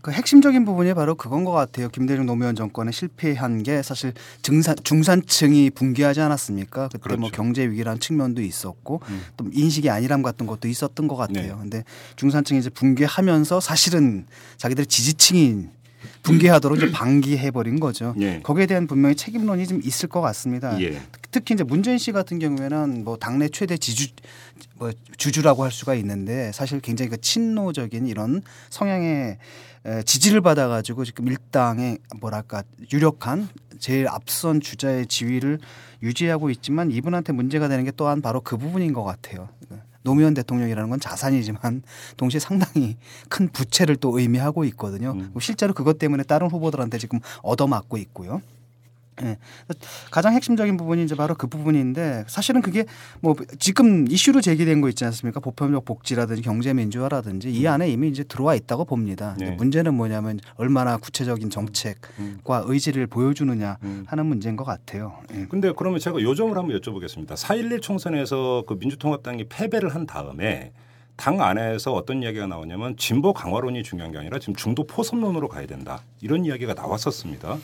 [0.00, 1.88] 그 핵심적인 부분이 바로 그건 것 같아요.
[1.88, 6.88] 김대중 노무현 정권에 실패한 게 사실 증산 중산층이 붕괴하지 않았습니까?
[6.92, 7.26] 그때 뭐 그렇죠.
[7.26, 7.30] 음.
[7.36, 9.00] 경제 위기라는 측면도 있었고
[9.36, 11.54] 또 인식의 안일함 같은 것도 있었던 것 같아요.
[11.54, 11.60] 네.
[11.60, 11.84] 근데
[12.16, 14.26] 중산층이 이제 붕괴하면서 사실은
[14.58, 15.77] 자기들의 지지층이
[16.22, 18.14] 붕괴하도록 이제 방기해 버린 거죠.
[18.20, 18.40] 예.
[18.42, 20.80] 거기에 대한 분명히 책임론이 좀 있을 것 같습니다.
[20.80, 21.00] 예.
[21.30, 24.08] 특히 이제 문재인 씨 같은 경우에는 뭐 당내 최대 지주
[24.76, 29.38] 뭐 주주라고 할 수가 있는데 사실 굉장히 그 친노적인 이런 성향의
[29.86, 35.58] 에, 지지를 받아가지고 지금 일당의 뭐랄까 유력한 제일 앞선 주자의 지위를
[36.02, 39.48] 유지하고 있지만 이분한테 문제가 되는 게 또한 바로 그 부분인 것 같아요.
[40.02, 41.82] 노무현 대통령이라는 건 자산이지만
[42.16, 42.96] 동시에 상당히
[43.28, 45.16] 큰 부채를 또 의미하고 있거든요.
[45.40, 48.40] 실제로 그것 때문에 다른 후보들한테 지금 얻어맞고 있고요.
[49.22, 49.36] 예.
[50.10, 52.84] 가장 핵심적인 부분이 이제 바로 그 부분인데 사실은 그게
[53.20, 55.40] 뭐 지금 이슈로 제기된 거 있지 않습니까?
[55.40, 59.36] 보편적 복지라든지 경제 민주화라든지 이 안에 이미 이제 들어와 있다고 봅니다.
[59.38, 59.52] 네.
[59.52, 64.04] 문제는 뭐냐면 얼마나 구체적인 정책과 의지를 보여주느냐 음.
[64.06, 65.18] 하는 문제인 것 같아요.
[65.34, 65.46] 예.
[65.48, 67.34] 근데 그러면 제가 요 점을 한번 여쭤보겠습니다.
[67.34, 70.72] 4.11 총선에서 그 민주통합당이 패배를 한 다음에
[71.18, 76.00] 당 안에서 어떤 이야기가 나오냐면 진보 강화론이 중요한 게 아니라 지금 중도 포섭론으로 가야 된다.
[76.20, 77.58] 이런 이야기가 나왔었습니다.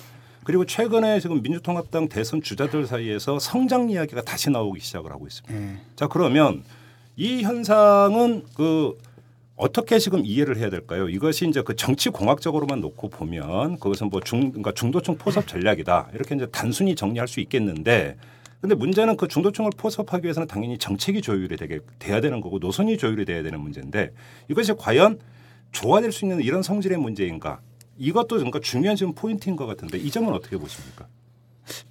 [0.44, 5.54] 그리고 최근에 지금 민주통합당 대선 주자들 사이에서 성장 이야기가 다시 나오기 시작을 하고 있습니다.
[5.54, 5.76] 예.
[5.96, 6.62] 자 그러면
[7.16, 8.96] 이 현상은 그
[9.56, 11.08] 어떻게 지금 이해를 해야 될까요?
[11.08, 16.34] 이것이 이제 그 정치 공학적으로만 놓고 보면 그것은 뭐 중, 그러니까 중도층 포섭 전략이다 이렇게
[16.34, 18.16] 이제 단순히 정리할 수 있겠는데
[18.60, 23.24] 근데 문제는 그 중도층을 포섭하기 위해서는 당연히 정책이 조율이 되게 돼야 되는 거고 노선이 조율이
[23.26, 24.10] 돼야 되는 문제인데
[24.48, 25.18] 이것이 과연
[25.70, 27.60] 조화될 수 있는 이런 성질의 문제인가
[27.98, 31.06] 이것도 그러니까 중요한 지금 포인트인 것 같은데 이 점은 어떻게 보십니까?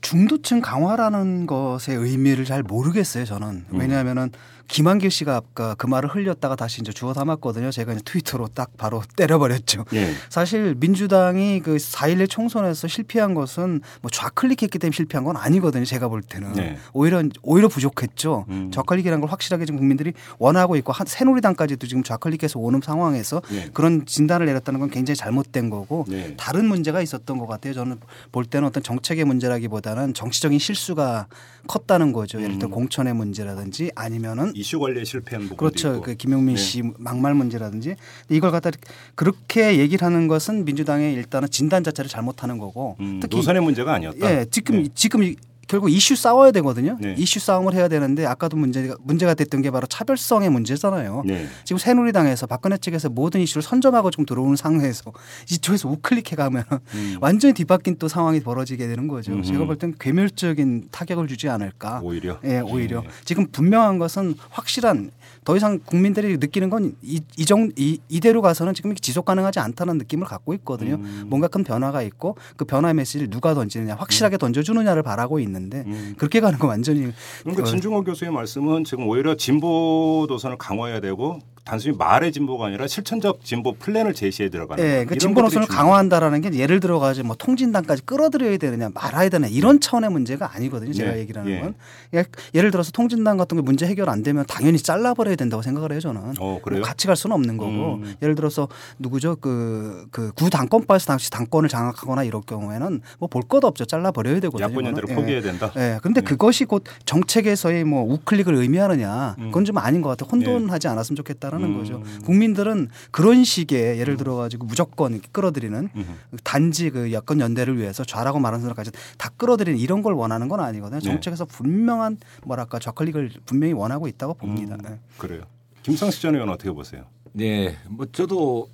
[0.01, 3.25] 중도층 강화라는 것의 의미를 잘 모르겠어요.
[3.25, 3.79] 저는 음.
[3.79, 4.29] 왜냐하면은
[4.73, 7.69] 김한길 씨가 아까 그 말을 흘렸다가 다시 이제 주워 담았거든요.
[7.69, 9.85] 제가 이제 트위터로 딱 바로 때려버렸죠.
[9.93, 10.13] 예.
[10.29, 15.85] 사실 민주당이 그 4.11 총선에서 실패한 것은 뭐 좌클릭했기 때문에 실패한 건 아니거든요.
[15.85, 16.77] 제가 볼 때는 네.
[16.91, 18.45] 오히려 오히려 부족했죠.
[18.49, 18.71] 음.
[18.71, 23.69] 좌클릭이라는 걸 확실하게 지금 국민들이 원하고 있고 한 새누리당까지도 지금 좌클릭해서 오는 상황에서 네.
[23.73, 26.33] 그런 진단을 내렸다는 건 굉장히 잘못된 거고 네.
[26.35, 27.75] 다른 문제가 있었던 것 같아요.
[27.75, 27.99] 저는
[28.31, 31.27] 볼 때는 어떤 정책의 문제라기보다는 정치적인 실수가
[31.67, 32.41] 컸다는 거죠.
[32.41, 32.71] 예를 들어 음.
[32.71, 35.89] 공천의 문제라든지 아니면은 이슈 관리에 실패한 부분도 그렇죠.
[35.95, 36.01] 있고.
[36.03, 36.61] 그 김용민 네.
[36.61, 37.95] 씨 막말 문제라든지
[38.29, 38.71] 이걸 갖다
[39.15, 44.31] 그렇게 얘기를 하는 것은 민주당의 일단은 진단 자체를 잘못하는 거고 음, 특히 노선의 문제가 아니었다.
[44.39, 44.89] 예, 지금 네.
[44.95, 45.35] 지금 이-
[45.67, 46.97] 결국 이슈 싸워야 되거든요.
[46.99, 47.15] 네.
[47.17, 51.23] 이슈 싸움을 해야 되는데 아까도 문제가 문제가 됐던 게 바로 차별성의 문제잖아요.
[51.25, 51.47] 네.
[51.63, 55.11] 지금 새누리당에서 박근혜 측에서 모든 이슈를 선점하고 지금 들어오는 상황에서
[55.51, 56.63] 이쪽에서 우클릭해 가면
[56.95, 57.17] 음.
[57.21, 59.31] 완전히 뒤바뀐 또 상황이 벌어지게 되는 거죠.
[59.33, 59.43] 음흠.
[59.43, 62.01] 제가 볼 땐 괴멸적인 타격을 주지 않을까.
[62.03, 62.37] 오히려.
[62.43, 63.09] 예, 오히려 예.
[63.25, 65.11] 지금 분명한 것은 확실한
[65.43, 69.59] 더 이상 국민들이 느끼는 건 이, 이, 정, 이, 이 대로 가서는 지금 지속 가능하지
[69.59, 70.95] 않다는 느낌을 갖고 있거든요.
[70.95, 71.25] 음.
[71.27, 76.15] 뭔가 큰 변화가 있고 그 변화의 메시지를 누가 던지느냐, 확실하게 던져주느냐를 바라고 있는데 음.
[76.17, 81.39] 그렇게 가는 건 완전히 그러니까 어, 진중권 교수의 말씀은 지금 오히려 진보 노선을 강화해야 되고
[81.65, 85.09] 단순히 말의 진보가 아니라 실천적 진보 플랜을 제시해 들어가는 예, 거.
[85.13, 85.67] 그 진보 노선을.
[85.67, 90.91] 강화한다라는 게 예를 들어가지고 뭐 통진당까지 끌어들여야 되느냐 말아야 되느냐 이런 차원의 문제가 아니거든요.
[90.91, 91.19] 제가 네.
[91.19, 91.59] 얘기를 하는 예.
[91.61, 91.73] 건
[92.15, 96.01] 예, 예를 들어서 통진당 같은 게 문제 해결 안 되면 당연히 잘라버려야 된다고 생각을 해요
[96.01, 96.33] 저는.
[96.39, 96.79] 어, 그래요?
[96.81, 98.15] 뭐 같이 갈 수는 없는 거고 음.
[98.21, 98.67] 예를 들어서
[98.99, 104.69] 누구죠 그 그 구당권파에서 당시 당권을 장악하거나 이럴 경우에는 뭐 볼 것 없죠 잘라버려야 되거든요.
[104.69, 105.21] 야권 연대를 그거는.
[105.21, 105.71] 포기해야 된다.
[105.77, 105.97] 예.
[106.01, 106.23] 그런데 예.
[106.25, 109.45] 그것이 곧 정책에서의 뭐 우클릭을 의미하느냐 음.
[109.45, 110.29] 그건 좀 아닌 것 같아요.
[110.31, 111.77] 혼돈하지 않았으면 좋겠다 라는 음.
[111.77, 112.01] 거죠.
[112.25, 116.19] 국민들은 그런 식의 예를 들어 가지고 무조건 끌어들이는 음.
[116.43, 120.99] 단지 그 야권 연대를 위해서 좌라고 말하는 사람까지 다 끌어들이는 이런 걸 원하는 건 아니거든요.
[120.99, 121.05] 네.
[121.05, 124.75] 정책에서 분명한 뭐랄까 좌클릭을 분명히 원하고 있다고 봅니다.
[124.75, 124.99] 음, 예.
[125.17, 125.43] 그래요.
[125.83, 127.05] 김상수 전 의원 어떻게 보세요?
[127.33, 128.69] 네, 뭐 저도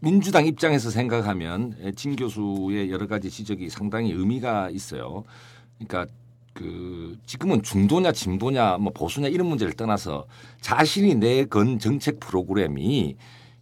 [0.00, 5.24] 민주당 입장에서 생각하면 진 교수의 여러 가지 지적이 상당히 의미가 있어요.
[5.78, 6.12] 그러니까
[6.54, 10.26] 그 지금은 중도냐 진보냐 뭐 보수냐 이런 문제를 떠나서
[10.60, 13.16] 자신이 내건 정책 프로그램이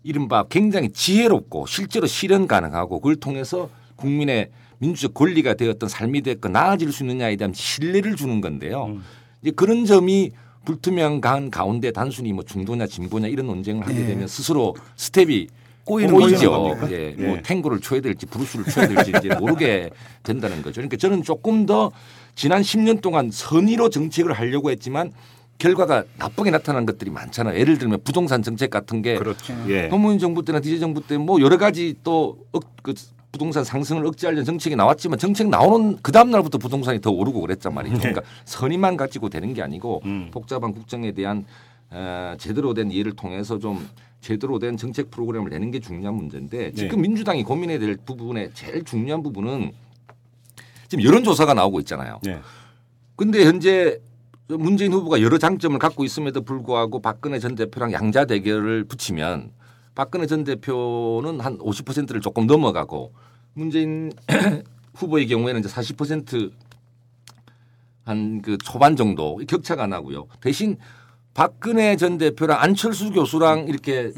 [0.05, 6.92] 이른바 굉장히 지혜롭고 실제로 실현 가능하고 그걸 통해서 국민의 민주적 권리가 되었던 삶이 됐건 나아질
[6.92, 8.87] 수 있느냐에 대한 신뢰를 주는 건데요.
[8.87, 9.02] 음.
[9.40, 10.33] 이제 그런 점이
[10.64, 14.07] 불투명한 가운데 단순히 뭐 중도냐 진보냐 이런 논쟁을 하게 예.
[14.07, 15.48] 되면 스스로 스텝이
[15.84, 16.50] 꼬이는 꼬이죠.
[16.50, 16.90] 겁니까?
[16.92, 17.26] 예, 예.
[17.26, 19.90] 뭐 탱고를 쳐야 될지 브루스를 쳐야 될지 이제 모르게
[20.22, 20.74] 된다는 거죠.
[20.76, 21.90] 그러니까 저는 조금 더
[22.34, 25.12] 지난 10년 동안 선의로 정책을 하려고 했지만
[25.58, 27.58] 결과가 나쁘게 나타난 것들이 많잖아요.
[27.58, 29.54] 예를 들면 부동산 정책 같은 게 그렇죠.
[29.68, 29.86] 예.
[29.88, 32.94] 노무현 정부 때나 디제 정부 때 뭐 여러 가지 또 억, 그
[33.30, 37.96] 부동산 상승을 억제하려는 정책이 나왔지만 정책 나오는 그 다음 날부터 부동산이 더 오르고 그랬단 말이죠.
[37.98, 40.28] 그러니까 선의만 가지고 되는 게 아니고 음.
[40.32, 41.44] 복잡한 국정에 대한
[41.90, 43.88] 어, 제대로 된 이해를 통해서 좀
[44.22, 47.08] 제대로 된 정책 프로그램을 내는 게 중요한 문제인데 지금 네.
[47.08, 49.72] 민주당이 고민해야 될 부분의 제일 중요한 부분은
[50.88, 52.20] 지금 여론조사가 나오고 있잖아요.
[52.22, 52.40] 네.
[53.16, 53.98] 근데 현재
[54.48, 59.50] 문재인 후보가 여러 장점을 갖고 있음에도 불구하고 박근혜 전 대표랑 양자 대결을 붙이면
[59.94, 63.12] 박근혜 전 대표는 한 50%를 조금 넘어가고
[63.54, 64.12] 문재인
[64.94, 66.52] 후보의 경우에는 이제 40%한
[68.42, 70.28] 그 초반 정도 격차가 나고요.
[70.40, 70.76] 대신
[71.34, 74.12] 박근혜 전 대표랑 안철수 교수랑 이렇게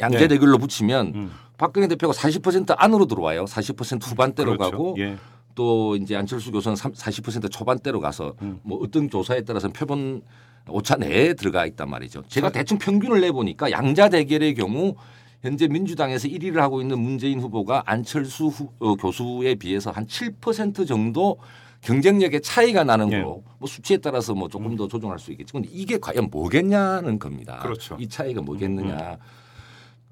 [0.00, 0.28] 양자 네.
[0.28, 1.30] 대결로 붙이면 음.
[1.56, 3.44] 박근혜 대표가 40% 안으로 들어와요.
[3.44, 4.70] 40% 후반대로 그렇죠.
[4.70, 5.16] 가고 예.
[5.54, 8.60] 또 이제 안철수 교수는 40% 초반대로 가서 음.
[8.62, 10.22] 뭐 어떤 조사에 따라서는 표본
[10.68, 12.22] 오차 내에 들어가 있단 말이죠.
[12.28, 14.94] 제가 대충 평균을 내보니까 양자 대결의 경우
[15.42, 21.38] 현재 민주당에서 1위를 하고 있는 문재인 후보가 안철수 후, 어, 교수에 비해서 한 7% 정도
[21.82, 23.18] 경쟁력의 차이가 나는 예.
[23.22, 25.52] 거로 뭐 수치에 따라서 뭐 조금 더 조정할 수 있겠지.
[25.52, 27.58] 근데 이게 과연 뭐겠냐는 겁니다.
[27.62, 27.96] 그렇죠.
[27.98, 29.16] 이 차이가 뭐겠느냐.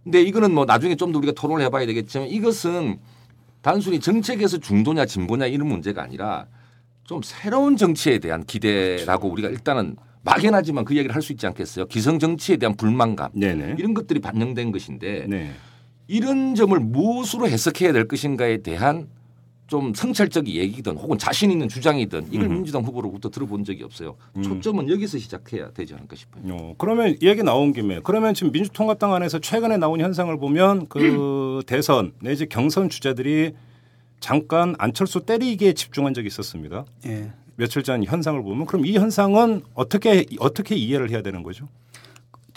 [0.04, 2.98] 근데 이거는 뭐 나중에 좀 더 우리가 토론을 해봐야 되겠지만 이것은
[3.60, 6.46] 단순히 정책에서 중도냐 진보냐 이런 문제가 아니라
[7.04, 11.86] 좀 새로운 정치에 대한 기대라고 우리가 일단은 막연하지만 그 얘기를 할 수 있지 않겠어요.
[11.86, 13.76] 기성 정치에 대한 불만감 네네.
[13.78, 15.50] 이런 것들이 반영된 것인데 네.
[16.06, 19.08] 이런 점을 무엇으로 해석해야 될 것인가에 대한
[19.68, 22.54] 좀 성찰적인 얘기든 혹은 자신 있는 주장이든 이걸 음흠.
[22.54, 24.16] 민주당 후보로부터 들어본 적이 없어요.
[24.36, 24.42] 음.
[24.42, 26.42] 초점은 여기서 시작해야 되지 않을까 싶어요.
[26.48, 31.62] 어, 그러면 이 얘기 나온 김에 그러면 지금 민주통합당 안에서 최근에 나온 현상을 보면 그
[31.66, 33.52] 대선 내지 경선 주자들이
[34.20, 36.86] 잠깐 안철수 때리기에 집중한 적이 있었습니다.
[37.06, 37.30] 예.
[37.56, 41.68] 며칠 전 현상을 보면 그럼 이 현상은 어떻게 어떻게 이해를 해야 되는 거죠?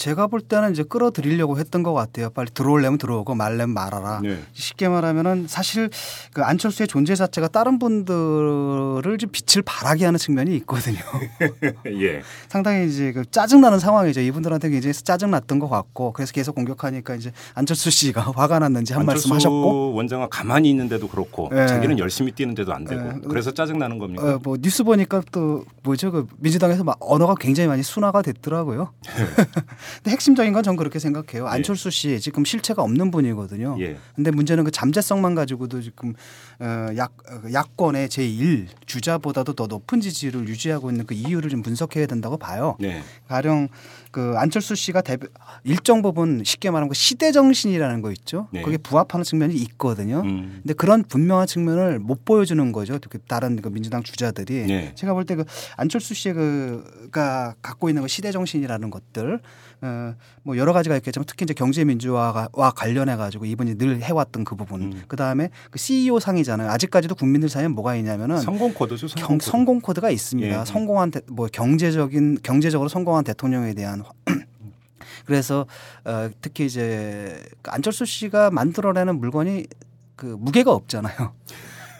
[0.02, 2.32] 제가 볼 때는 이제 끌어들이려고 했던 것 같아요.
[2.32, 4.22] 빨리 들어올려면 들어오고 말려면 말아라.
[4.24, 4.40] 네.
[4.52, 5.92] 쉽게 말하면은 사실
[6.34, 10.98] 그 안철수의 존재 자체가 다른 분들을 좀 빛을 발하게 하는 측면이 있거든요.
[12.02, 12.24] 예.
[12.50, 14.22] 상당히 이제 그 짜증나는 상황이죠.
[14.22, 19.32] 이분들한테 굉장히 짜증났던 것 같고 그래서 계속 공격하니까 이제 안철수 씨가 화가 났는지 한 말씀
[19.32, 21.68] 하셨고 원장은 가만히 있는데도 그렇고 예.
[21.68, 23.14] 자기는 열심히 뛰는데도 안 되고 예.
[23.30, 24.24] 그래서 짜증 나는 겁니까?
[24.24, 28.94] 어, 뭐 뉴스 보니까 또 뭐죠 그 민주당에서 막 언어가 굉장히 많이 순화가 됐더라고요.
[29.98, 31.48] 근데 핵심적인 건 전 그렇게 생각해요.
[31.48, 33.78] 안철수 씨 지금 실체가 없는 분이거든요.
[33.80, 33.98] 예.
[34.16, 36.14] 근데 문제는 그 잠재성만 가지고도 지금
[36.60, 42.06] 어, 약 어, 야권의 제1 주자보다도 더 높은 지지를 유지하고 있는 그 이유를 좀 분석해야
[42.06, 42.76] 된다고 봐요.
[42.80, 43.02] 네.
[43.28, 43.70] 가령
[44.12, 45.28] 그 안철수 씨가 대표
[45.64, 48.48] 일정 부분 쉽게 말하면 그 시대 정신이라는 거 있죠.
[48.52, 48.62] 네.
[48.62, 50.22] 거기에 부합하는 측면이 있거든요.
[50.26, 50.60] 음.
[50.62, 53.00] 근데 그런 분명한 측면을 못 보여주는 거죠.
[53.10, 54.92] 그 다른 그 민주당 주자들이 네.
[54.96, 55.46] 제가 볼 때 그
[55.78, 59.40] 안철수 씨의 그가 갖고 있는 그 시대 정신이라는 것들
[59.84, 64.56] 어, 뭐 여러 가지가 있겠지만 특히 이제 경제 민주화와 관련해 가지고 이분이 늘 해왔던 그
[64.56, 65.04] 부분 음.
[65.08, 66.70] 그 다음에 그 CEO 상이잖아요.
[66.70, 69.08] 아직까지도 국민들 사이에 뭐가 있냐면은 성공 코드죠.
[69.08, 69.50] 성공 경, 코드.
[69.50, 70.62] 성공 코드가 있습니다.
[70.62, 70.66] 예.
[70.66, 74.01] 성공한 대, 뭐 경제적인 경제적으로 성공한 대통령에 대한
[75.26, 75.66] 그래서
[76.04, 79.68] 어, 특히 이제 그 안철수 씨가 만들어내는 물건이
[80.16, 81.34] 그 무게가 없잖아요.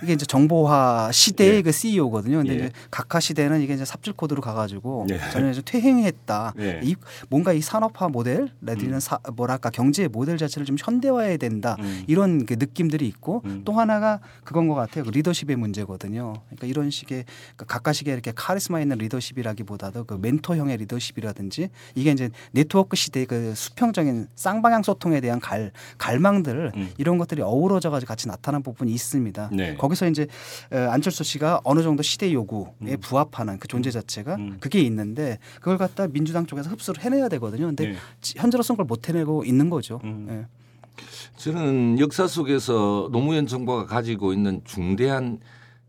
[0.04, 1.62] 이게 이제 정보화 시대의 예.
[1.62, 2.38] 그 CEO거든요.
[2.38, 2.56] 근데 예.
[2.56, 5.20] 이제 각하 시대는 이게 이제 삽질 코드로 가가지고 예.
[5.32, 6.54] 저는 이제 퇴행했다.
[6.60, 6.80] 예.
[6.84, 6.96] 이
[7.30, 11.76] 뭔가 이 산업화 모델 내지는 사, 뭐랄까 경제 모델 자체를 좀 현대화해야 된다.
[11.80, 12.04] 음.
[12.08, 13.62] 이런 그 느낌들이 있고 음.
[13.66, 15.04] 또 하나가 그건 것 같아요.
[15.04, 16.34] 그 리더십의 문제거든요.
[16.48, 22.96] 그러니까 이런 식의 그 각가식의 이렇게 카리스마 있는 리더십이라기보다도 그 멘토형의 리더십이라든지 이게 이제 네트워크
[22.96, 26.90] 시대의 그 수평적인 쌍방향 소통에 대한 갈 갈망들 음.
[26.98, 29.50] 이런 것들이 어우러져 가지고 같이 나타난 부분이 있습니다.
[29.54, 29.76] 네.
[29.92, 30.28] 거기서 이제
[30.72, 32.98] 어, 안철수 씨가 어느 정도 시대 요구에 음.
[33.02, 34.58] 부합하는 그 존재 자체가 음.
[34.60, 37.68] 그게 있는데 그걸 갖다 민주당 쪽에서 흡수를 해내야 되거든요.
[37.68, 37.96] 근데 네.
[38.22, 40.00] 지- 현재로서는 그걸 못 해내고 있는 거죠.
[40.04, 40.28] 음.
[40.30, 41.04] 예.
[41.38, 45.40] 저는 역사 속에서 노무현 정부가 가지고 있는 중대한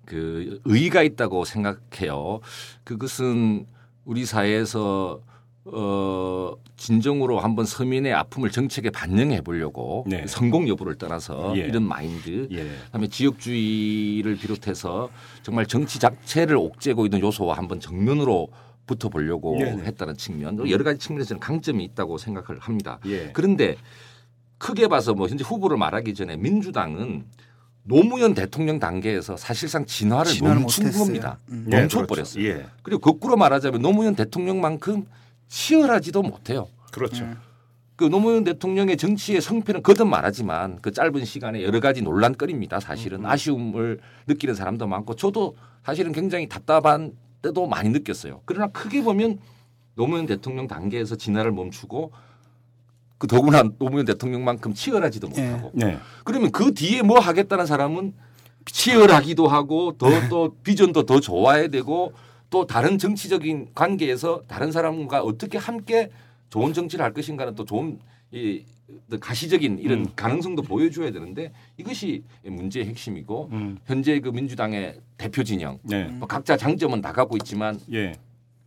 [0.05, 2.41] 그 의의가 있다고 생각해요.
[2.85, 3.67] 그것은
[4.05, 5.21] 우리 사회에서
[5.65, 10.27] 어 진정으로 한번 서민의 아픔을 정책에 반영해 보려고 네.
[10.27, 11.61] 성공 여부를 떠나서 예.
[11.61, 12.65] 이런 마인드 예.
[12.87, 15.09] 그다음에 지역주의를 비롯해서
[15.45, 18.49] 정말 정치 자체를 옥죄고 있는 요소와 한번 정면으로
[18.87, 19.85] 붙어 보려고 네네.
[19.85, 22.99] 했다는 측면 여러 가지 측면에서 저는 강점이 있다고 생각을 합니다.
[23.07, 23.31] 예.
[23.33, 23.77] 그런데
[24.59, 27.25] 크게 봐서 뭐 현재 후보를 말하기 전에 민주당은
[27.85, 30.91] 노무현 대통령 단계에서 사실상 진화를 진화를 멈춘.
[30.93, 31.39] 겁니다.
[31.51, 31.67] 음.
[31.73, 32.43] 예, 멈춰버렸어요.
[32.43, 32.61] 그렇죠.
[32.61, 32.67] 예.
[32.83, 35.07] 그리고 거꾸로 말하자면 노무현 대통령만큼
[35.53, 36.69] 치열하지도 못해요.
[36.93, 37.25] 그렇죠.
[37.25, 37.37] 음.
[37.95, 42.81] 그 노무현 대통령의 정치의 성패는 거듭 말하지만 그 짧은 시간에 여러 가지 논란거리입니다.
[42.81, 47.13] 사실은 아쉬움을 느끼는 사람도 많고 저도 사실은 굉장히 답답한
[47.43, 48.41] 때도 많이 느꼈어요.
[48.47, 49.39] 그러나 크게 보면
[49.95, 52.13] 노무현 대통령 단계에서 진화를 멈추고
[53.19, 55.99] 그 더구나 노무현 대통령만큼 치열하지도 못하고 네.
[56.25, 58.15] 그러면 그 뒤에 뭐 하겠다는 사람은
[58.65, 62.15] 치열하기도 하고 더또 비전도 더 좋아야 되고
[62.53, 66.11] 또 다른 정치적인 관계에서 다른 사람과 어떻게 함께
[66.51, 67.99] 좋은 정치를 할 것인가는 또 좋은
[68.31, 68.63] 이
[69.19, 70.07] 가시적인 이런 음.
[70.15, 73.79] 가능성도 보여줘야 되는데 이것이 문제의 핵심이고 음.
[73.87, 76.05] 현재 그 민주당의 대표 진영 네.
[76.05, 78.13] 뭐 각자 장점은 나름 갖고 있지만 예.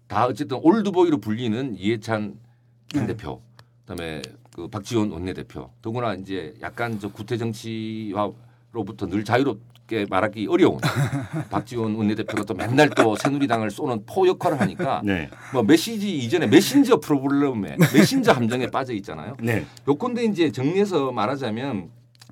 [0.08, 2.40] 다 어쨌든 올드보이로 불리는 이해찬
[2.88, 3.14] 전 네.
[3.14, 3.40] 대표,
[3.86, 10.80] 그다음에 그 박지원 원내대표, 더구나 이제 약간 저 구태 정치화로부터 늘 자유롭게 말하기 어려운
[11.50, 15.30] 박지원 원내대표가 또 맨날 또 새누리당을 쏘는 포 역할을 하니까 네.
[15.54, 19.38] 뭐 메시지 이전에 메신저 problem에 메신저 함정에 빠져 있잖아요.
[19.42, 19.66] 네.
[19.88, 21.90] 요건데 이제 정리해서 말하자면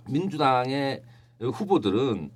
[0.09, 1.01] 민주당의
[1.41, 2.29] 후보들은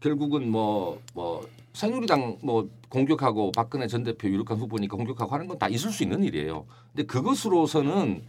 [0.00, 5.90] 결국은 뭐뭐 새누리당 뭐 공격하고 박근혜 전 대표 유력한 후보니까 공격하고 하는 건 다 있을
[5.90, 6.66] 수 있는 일이에요.
[6.92, 8.22] 근데 그것으로서는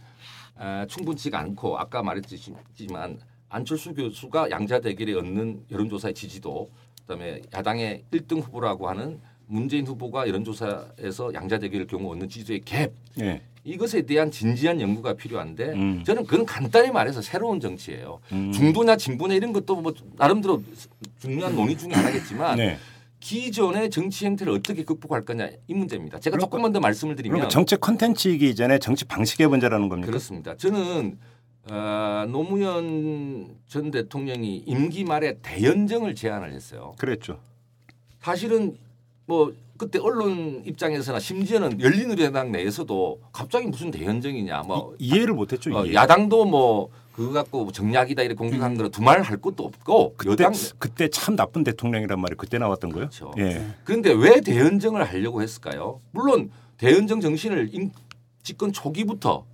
[0.56, 6.70] 아, 충분치가 않고 아까 말했지만 안철수 교수가 양자 대결에 얻는 여론조사의 지지도
[7.02, 13.42] 그다음에 야당의 1등 후보라고 하는 문재인 후보가 여론조사에서 양자 대결의 경우 얻는 지지도의 갭 네.
[13.64, 16.04] 이것에 대한 진지한 연구가 필요한데 음.
[16.04, 18.20] 저는 그건 간단히 말해서 새로운 정치예요.
[18.32, 18.52] 음.
[18.52, 20.62] 중도냐 진보냐 이런 것도 뭐 나름대로
[21.18, 22.78] 중요한 논의 중에 하나겠지만 네.
[23.20, 26.20] 기존의 정치 행태를 어떻게 극복할 거냐 이 문제입니다.
[26.20, 30.08] 제가 조금만 더 말씀을 드리면 그러니까 정책 컨텐츠이기 이전에 정치 방식의 문제라는 겁니까?
[30.08, 30.54] 그렇습니다.
[30.58, 31.18] 저는
[31.70, 36.94] 어, 노무현 전 대통령이 임기 말에 대연정을 제안을 했어요.
[36.98, 37.38] 그랬죠.
[38.20, 38.76] 사실은
[39.26, 45.74] 뭐 그때 언론 입장에서나 심지어는 열린우리당 내에서도 갑자기 무슨 대연정이냐 뭐 이, 해를 못했죠.
[45.76, 45.92] 어.
[45.92, 51.08] 야당도 뭐 그거 갖고 정략이다 이렇게 공격한 거는 두말 할 것도 없고 그때 여당 그때
[51.08, 53.08] 참 나쁜 대통령이란 말이 그때 나왔던 거예요.
[53.08, 53.32] 그렇죠.
[53.38, 53.64] 예.
[53.84, 56.00] 그런데 왜 대연정을 하려고 했을까요?
[56.12, 57.90] 물론 대연정 정신을 임-
[58.42, 59.44] 집권 초기부터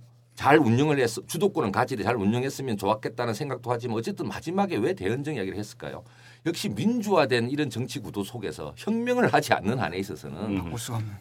[0.41, 5.55] 잘 운영을 했어 주도권은 가지되 잘 운영했으면 좋았겠다는 생각도 하지만 어쨌든 마지막에 왜 대연정 이야기를
[5.55, 6.03] 했을까요?
[6.47, 10.71] 역시 민주화된 이런 정치 구도 속에서 혁명을 하지 않는 한에 있어서는 음.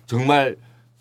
[0.06, 0.56] 정말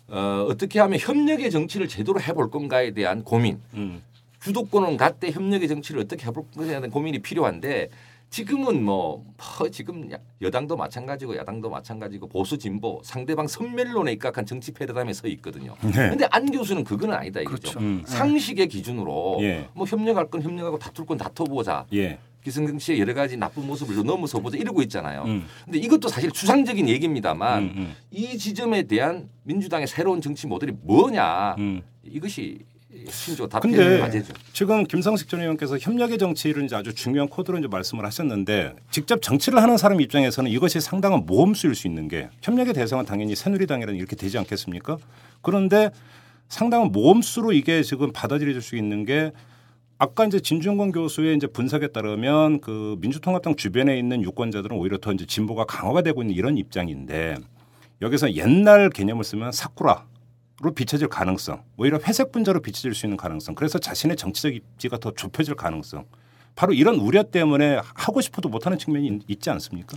[0.08, 4.02] 어, 어떻게 하면 협력의 정치를 제대로 해볼 건가에 대한 고민 음.
[4.42, 7.88] 주도권은 갖되 협력의 정치를 어떻게 해볼 것에 대한 고민이 필요한데
[8.30, 9.24] 지금은 뭐,
[9.58, 15.26] 뭐 지금 야- 여당도 마찬가지고 야당도 마찬가지고 보수 진보 상대방 선멸론에 입각한 정치 패러다임에 서
[15.28, 15.74] 있거든요.
[15.82, 16.10] 네.
[16.10, 17.60] 근데 안 교수는 그거는 아니다 이거죠.
[17.72, 17.80] 그렇죠.
[17.80, 18.02] 음.
[18.06, 19.68] 상식의 기준으로 예.
[19.74, 21.86] 뭐 협력할 건 협력하고 다툴 건 다퉈보자.
[21.92, 22.18] 예.
[22.44, 25.24] 기성경 씨의 여러 가지 나쁜 모습을 넘어서 보자 이러고 있잖아요.
[25.24, 25.44] 음.
[25.64, 27.94] 근데 이것도 사실 추상적인 얘기입니다만 음, 음.
[28.12, 31.82] 이 지점에 대한 민주당의 새로운 정치 모델이 뭐냐 음.
[32.04, 32.60] 이것이
[33.08, 34.34] 신조 근데 과제죠.
[34.52, 39.62] 지금 김성식 전 의원께서 협력의 정치를 이제 아주 중요한 코드로 이제 말씀을 하셨는데 직접 정치를
[39.62, 44.38] 하는 사람 입장에서는 이것이 상당한 모험수일 수 있는 게 협력의 대상은 당연히 새누리당이라는 이렇게 되지
[44.38, 44.98] 않겠습니까?
[45.40, 45.90] 그런데
[46.48, 49.30] 상당한 모험수로 이게 지금 받아들여질 수 있는 게
[49.98, 55.26] 아까 이제 진중권 교수의 이제 분석에 따르면 그 민주통합당 주변에 있는 유권자들은 오히려 더 이제
[55.26, 57.36] 진보가 강화가 되고 있는 이런 입장인데
[58.02, 60.06] 여기서 옛날 개념을 쓰면 사쿠라
[60.62, 65.10] 로 비춰질 가능성, 오히려 회색 분자로 비춰질 수 있는 가능성, 그래서 자신의 정치적 입지가 더
[65.12, 66.04] 좁혀질 가능성,
[66.54, 69.96] 바로 이런 우려 때문에 하고 싶어도 못하는 측면이 있- 있지 않습니까?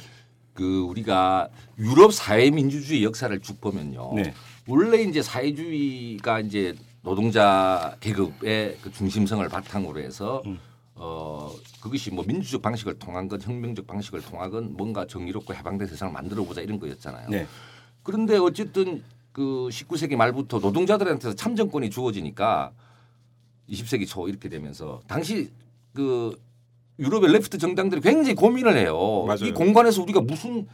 [0.54, 1.50] 그 우리가
[1.80, 4.14] 유럽 사회 민주주의 역사를 쭉 보면요.
[4.16, 4.34] 네.
[4.68, 10.58] 원래 이제 사회주의가 이제 노동자 계급의 그 중심성을 바탕으로 해서 음.
[10.96, 16.44] 어 그것이 뭐 민주적 방식을 통한 건 혁명적 방식을 통하건 뭔가 정의롭고 해방된 세상을 만들어
[16.46, 17.28] 보자 이런 거였잖아요.
[17.30, 17.48] 네.
[18.04, 22.72] 그런데 어쨌든 그 19세기 말부터 노동자들한테서 참정권이 주어지니까
[23.70, 25.50] 20세기 초 이렇게 되면서 당시
[25.94, 26.40] 그
[27.00, 29.26] 유럽의 레프트 정당들이 굉장히 고민을 해요.
[29.28, 29.46] 맞아요.
[29.46, 30.68] 이 공간에서 우리가 무슨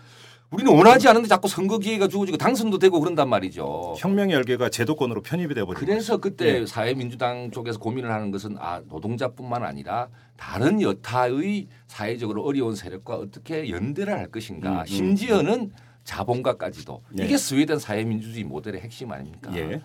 [0.51, 3.93] 우리는 원하지 않은데 자꾸 선거 기회가 주어지고 당선도 되고 그런단 말이죠.
[3.97, 6.65] 혁명의 열개가 제도권으로 편입이 돼버리고 그래서 그때 예.
[6.65, 14.11] 사회민주당 쪽에서 고민을 하는 것은 아 노동자뿐만 아니라 다른 여타의 사회적으로 어려운 세력과 어떻게 연대를
[14.11, 14.71] 할 것인가.
[14.71, 15.71] 음, 음, 심지어는
[16.09, 17.25] 자본가까지도 예.
[17.25, 19.55] 이게 스웨덴 사회민주주의 모델의 핵심 아닙니까?
[19.55, 19.81] 예.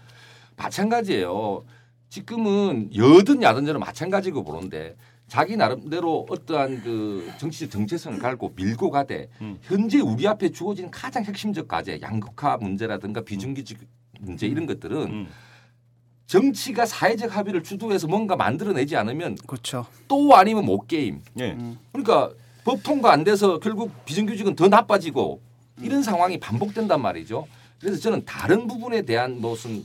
[0.56, 1.64] 마찬가지예요.
[2.08, 9.28] 지금은 여든 야든 저는 마찬가지고 보는데 자기 나름대로 어떠한 그 정치적 정체성을 갈고 밀고 가되
[9.42, 9.58] 음.
[9.62, 13.78] 현재 우리 앞에 주어진 가장 핵심적 과제 양극화 문제라든가 비정규직
[14.20, 15.28] 문제 이런 것들은 음.
[16.26, 19.84] 정치가 사회적 합의를 주도해서 뭔가 만들어내지 않으면 그렇죠.
[20.08, 21.20] 또 아니면 못 게임.
[21.38, 21.58] 예.
[21.92, 22.30] 그러니까
[22.64, 25.42] 법 통과 안 돼서 결국 비정규직은 더 나빠지고
[25.80, 27.46] 이런 상황이 반복된단 말이죠.
[27.80, 29.84] 그래서 저는 다른 부분에 대한 무슨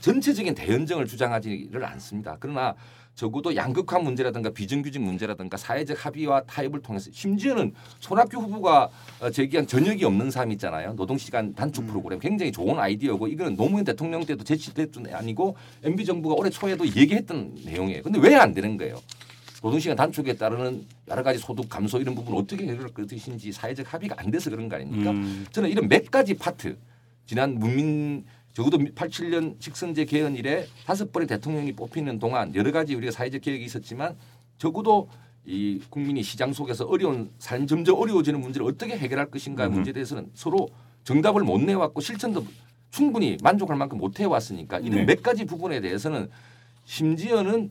[0.00, 2.36] 전체적인 대연정을 주장하지를 않습니다.
[2.38, 2.74] 그러나
[3.16, 8.90] 적어도 양극화 문제라든가 비정규직 문제라든가 사회적 합의와 타협을 통해서 심지어는 손학규 후보가
[9.20, 10.92] 어, 제기한 전역이 없는 삶 있잖아요.
[10.92, 16.36] 노동시간 단축 프로그램 굉장히 좋은 아이디어고 이거는 노무현 대통령 때도 제시됐던 게 아니고 MB 정부가
[16.36, 18.04] 올해 초에도 얘기했던 내용이에요.
[18.04, 19.00] 근데 왜 안 되는 거예요?
[19.62, 24.30] 노동시간 단축에 따르는 여러 가지 소득 감소 이런 부분 어떻게 해결할 것인지 사회적 합의가 안
[24.30, 25.10] 돼서 그런 거 아닙니까?
[25.10, 25.46] 음.
[25.50, 26.76] 저는 이런 몇 가지 파트
[27.26, 33.12] 지난 문민 적어도 87년 직선제 개헌 이래 다섯 번의 대통령이 뽑히는 동안 여러 가지 우리가
[33.12, 34.16] 사회적 개혁이 있었지만
[34.58, 35.08] 적어도
[35.44, 39.74] 이 국민이 시장 속에서 어려운 삶 점점 어려워지는 문제를 어떻게 해결할 것인가 음.
[39.74, 40.68] 문제에 대해서는 서로
[41.04, 42.46] 정답을 못 내왔고 실천도
[42.90, 45.04] 충분히 만족할 만큼 못 해왔으니까 이런 네.
[45.04, 46.30] 몇 가지 부분에 대해서는
[46.84, 47.70] 심지어는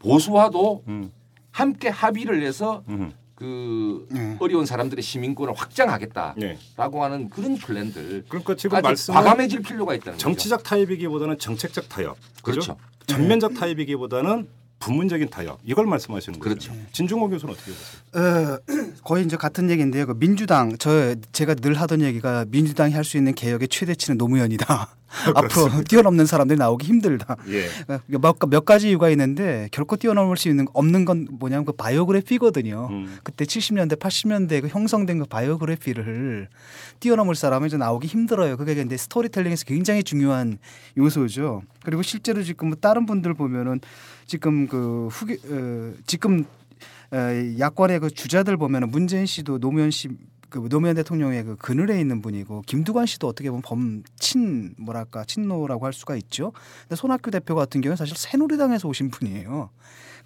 [0.00, 1.12] 보수와도 음.
[1.50, 3.12] 함께 합의를 해서 음.
[3.34, 4.36] 그 네.
[4.40, 7.02] 어려운 사람들의 시민권을 확장하겠다라고 예.
[7.02, 10.22] 하는 그런 플랜들 그러니까 지금 말씀은 과감해질 필요가 있다는 거죠.
[10.22, 12.16] 정치적 타협이기보다는 정책적 타협.
[12.42, 12.60] 그죠?
[12.60, 12.76] 그렇죠.
[13.06, 14.48] 전면적 타협이기보다는
[14.80, 15.60] 부문적인 타협.
[15.64, 16.48] 이걸 말씀하시는 거죠.
[16.50, 16.72] 그렇죠.
[16.92, 18.54] 진중권 교수는 어떻게 보세요?
[18.56, 18.58] 어,
[19.08, 20.04] 거의 이제 같은 얘기인데요.
[20.04, 24.96] 그 민주당 저 제가 늘 하던 얘기가 민주당이 할 수 있는 개혁의 최대치는 노무현이다.
[25.34, 27.36] 앞으로 뛰어넘는 사람들이 나오기 힘들다.
[27.48, 27.68] 예.
[28.18, 32.88] 몇, 몇 가지 이유가 있는데 결코 뛰어넘을 수 있는 없는 건 뭐냐면 그 바이오그래피거든요.
[32.90, 33.18] 음.
[33.22, 36.48] 그때 70년대 80년대 그 형성된 그 바이오그래피를
[37.00, 38.58] 뛰어넘을 사람은 이제 나오기 힘들어요.
[38.58, 40.58] 그게 근데 스토리텔링에서 굉장히 중요한
[40.98, 41.62] 요소죠.
[41.82, 43.80] 그리고 실제로 지금 뭐 다른 분들 보면은
[44.26, 46.57] 지금 그 후기 어, 지금 어,
[47.12, 50.08] 야권의 그 주자들 보면은 문재인 씨도 노무현 씨.
[50.50, 55.92] 그 노무현 대통령의 그 그늘에 있는 분이고 김두관 씨도 어떻게 보면 범친 뭐랄까 친노라고 할
[55.92, 56.52] 수가 있죠.
[56.84, 59.68] 근데 손학규 대표 같은 경우는 사실 새누리당에서 오신 분이에요.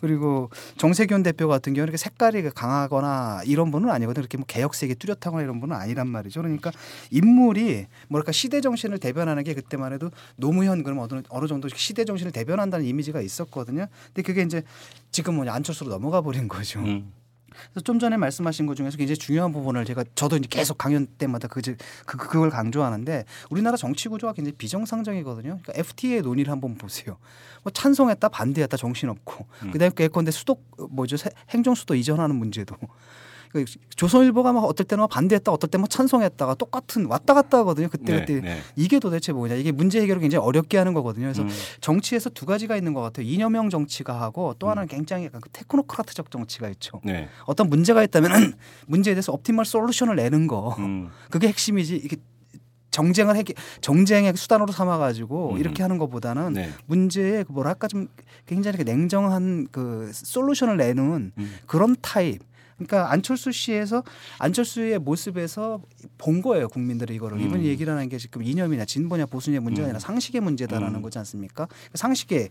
[0.03, 4.23] 그리고 정세균 대표 같은 경우는 색깔이 강하거나 이런 분은 아니거든요.
[4.23, 6.43] 이렇게 뭐 개혁색이 뚜렷하거나 이런 분은 아니란 말이죠.
[6.43, 6.73] 그러니까
[7.13, 12.33] 인물이 뭐랄까 시대 정신을 대변하는 게 그때만 해도 노무현 그러면 어느, 어느 정도 시대 정신을
[12.33, 13.87] 대변한다는 이미지가 있었거든요.
[14.07, 14.65] 근데 그게 이제
[15.13, 16.81] 지금 뭐냐 안철수로 넘어가 버린 거죠.
[16.81, 17.13] 음.
[17.73, 21.49] 그래서 좀 전에 말씀하신 것 중에서 굉장히 중요한 부분을 제가 저도 이제 계속 강연 때마다
[21.49, 21.61] 그,
[22.07, 25.59] 그 그걸 강조하는데 우리나라 정치 구조가 굉장히 비정상적이거든요.
[25.63, 27.19] 그러니까 FTA 논의를 한번 보세요.
[27.63, 29.71] 뭐 찬성했다 반대했다 정신없고 음.
[29.71, 30.57] 그다음에 예컨대 수도
[30.91, 32.87] 뭐죠 세- 행정 수도 이전하는 문제도 그
[33.97, 37.89] 조선일보가 막 어떨 때는 막 반대했다 어떨 때는 막 찬성했다가 똑같은 왔다 갔다 하거든요.
[37.89, 38.59] 그때 네, 그때 네.
[38.77, 41.27] 이게 도대체 뭐냐 이게 문제 해결을 굉장히 어렵게 하는 거거든요.
[41.27, 41.49] 그래서 음.
[41.81, 43.27] 정치에서 두 가지가 있는 것 같아요.
[43.27, 47.01] 이념형 정치가 하고 또 하나는 굉장히 약간 그 테크노크라트적 정치가 있죠.
[47.05, 47.29] 네.
[47.47, 48.55] 어떤 문제가 있다면
[48.87, 51.11] 문제에 대해서 옵티멀 솔루션을 내는 거 음.
[51.31, 52.17] 그게 핵심이지 이게
[52.93, 55.59] 정쟁을 해결 정쟁의 수단으로 삼아 가지고 음.
[55.59, 56.71] 이렇게 하는 것보다는 네.
[56.87, 58.07] 문제에 그 뭐랄까 좀
[58.47, 61.55] 굉장히 냉정한 그 솔루션을 내는 음.
[61.67, 62.41] 그런 타입.
[62.87, 64.03] 그러니까 안철수 씨에서
[64.39, 65.81] 안철수의 모습에서
[66.19, 67.43] 본 거예요 국민들이 이거를 음.
[67.47, 71.03] 이번 얘기라는 게 지금 이념이나 진보냐 보수냐 문제가 아니라 상식의 문제다라는 음.
[71.03, 71.69] 거지 않습니까?
[71.95, 72.49] 상식에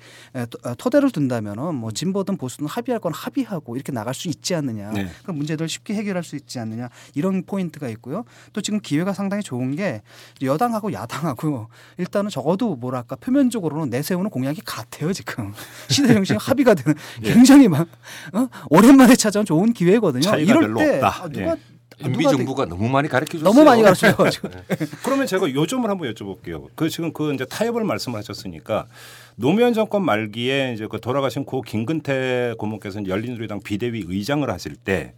[0.50, 4.92] 토- 어, 토대를 둔다면은 뭐 진보든 보수든 합의할 건 합의하고 이렇게 나갈 수 있지 않느냐
[4.92, 5.10] 네.
[5.24, 8.24] 그런 문제들을 쉽게 해결할 수 있지 않느냐 이런 포인트가 있고요.
[8.54, 10.02] 또 지금 기회가 상당히 좋은 게
[10.42, 11.68] 여당하고 야당하고
[11.98, 15.54] 일단은 적어도 뭐랄까 표면적으로는 내세우는 공약이 같아요 지금
[15.90, 17.34] 시대 정신 합의가 되는 예.
[17.34, 17.88] 굉장히 막
[18.34, 18.48] 어?
[18.70, 20.21] 오랜만에 찾아온 좋은 기회거든요.
[20.22, 21.24] 차이가 이럴 별로 때 없다.
[21.24, 21.58] 아, 누가 예.
[22.04, 23.44] MB 정부가 너무 많이 가르쳐 줬어요.
[23.44, 24.50] 너무 많이 가르쳐가지고
[25.04, 26.68] 그러면 제가 요점을 한번 여쭤볼게요.
[26.76, 28.88] 그 지금 그 이제 타협을 말씀하셨으니까
[29.36, 35.14] 노무현 정권 말기에 이제 그 돌아가신 고 김근태 고모께서 이제 열린우리당 비대위 의장을 하실 때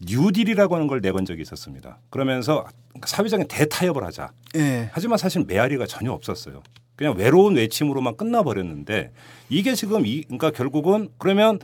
[0.00, 1.98] 뉴딜이라고 하는 걸 내건 적이 있었습니다.
[2.10, 2.66] 그러면서
[3.04, 4.30] 사회적인 대타협을 하자.
[4.56, 4.90] 예.
[4.92, 6.62] 하지만 사실 메아리가 전혀 없었어요.
[6.96, 9.12] 그냥 외로운 외침으로만 끝나버렸는데
[9.48, 11.58] 이게 지금 이 그러니까 결국은 그러면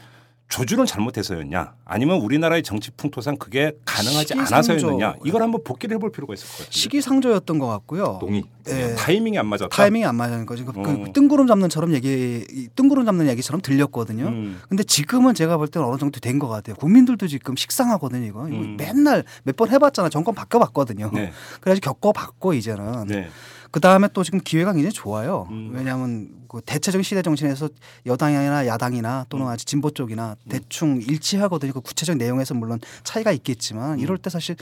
[0.48, 4.54] 조준을 잘못해서였냐 아니면 우리나라의 정치 풍토상 그게 가능하지 시기상조.
[4.72, 6.68] 않아서였느냐 이걸 한번 복기를 해볼 필요가 있을 것 같아요.
[6.70, 8.18] 시기상조였던 것 같고요.
[8.20, 8.44] 동의.
[8.68, 8.94] 예.
[8.94, 9.74] 타이밍이 안 맞았다.
[9.74, 10.66] 타이밍이 안 맞는 거죠.
[10.66, 10.82] 그, 어.
[10.82, 14.26] 그 뜬구름 잡는처럼 얘기, 이 뜬구름 잡는 얘기처럼 들렸거든요.
[14.28, 14.60] 음.
[14.68, 16.76] 근데 지금은 제가 볼 때는 어느 정도 된 것 같아요.
[16.76, 18.26] 국민들도 지금 식상하거든요.
[18.26, 18.76] 이거 이거 음.
[18.76, 20.10] 맨날 몇 번 해봤잖아.
[20.10, 21.10] 정권 바꿔봤거든요.
[21.14, 21.32] 네.
[21.60, 23.06] 그래서 겪어봤고 이제는.
[23.06, 23.28] 네.
[23.70, 25.46] 그 다음에 또 지금 기회가 굉장히 좋아요.
[25.50, 25.70] 음.
[25.74, 27.70] 왜냐하면 그 대체적인 시대 정신에서
[28.04, 31.72] 여당이나 야당이나 또는 아직 진보 쪽이나 대충 일치하거든요.
[31.72, 34.54] 그 구체적 내용에서 물론 차이가 있겠지만 이럴 때 사실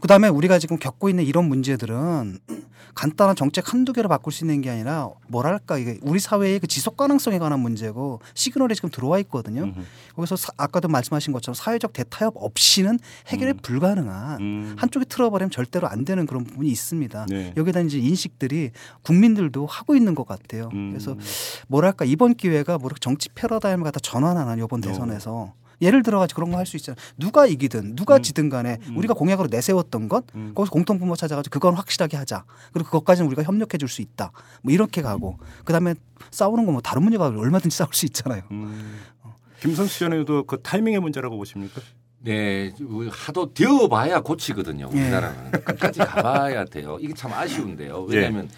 [0.00, 2.40] 그 다음에 우리가 지금 겪고 있는 이런 문제들은
[2.96, 6.96] 간단한 정책 한두 개로 바꿀 수 있는 게 아니라 뭐랄까 이게 우리 사회의 그 지속
[6.96, 9.72] 가능성에 관한 문제고 시그널이 지금 들어와 있거든요.
[10.14, 13.58] 거기서 사- 아까도 말씀하신 것처럼 사회적 대타협 없이는 해결이 음.
[13.62, 14.74] 불가능한 음.
[14.78, 17.26] 한쪽이 틀어버리면 절대로 안 되는 그런 부분이 있습니다.
[17.28, 17.52] 네.
[17.56, 18.70] 여기다 이제 인식들이
[19.02, 20.70] 국민들도 하고 있는 것 같아요.
[20.72, 20.90] 음.
[20.92, 21.14] 그래서
[21.68, 26.64] 뭐랄까 이번 기회가 뭐랄까 정치 패러다임을 갖다 전환하는 이번 대선에서 예를 들어가지고 그런 거 할
[26.64, 26.96] 수 있잖아요.
[27.18, 28.22] 누가 이기든 누가 음.
[28.22, 28.96] 지든 간에 음.
[28.96, 30.52] 우리가 공약으로 내세웠던 것 음.
[30.54, 32.44] 거기서 공통분모 찾아가지고 그건 확실하게 하자.
[32.72, 34.32] 그리고 그것까지는 우리가 협력해 줄 수 있다.
[34.62, 35.94] 뭐 이렇게 가고 그다음에
[36.30, 38.42] 싸우는 거 뭐 다른 문제가 얼마든지 싸울 수 있잖아요.
[38.52, 38.98] 음.
[39.60, 41.80] 김선수 전에도 그 타이밍의 문제라고 보십니까?
[42.20, 42.72] 네,
[43.10, 44.88] 하도 되어봐야 고치거든요.
[44.94, 44.98] 예.
[45.00, 46.96] 우리나라는 끝까지 가봐야 돼요.
[47.00, 48.06] 이게 참 아쉬운데요.
[48.10, 48.16] 예.
[48.16, 48.48] 왜냐하면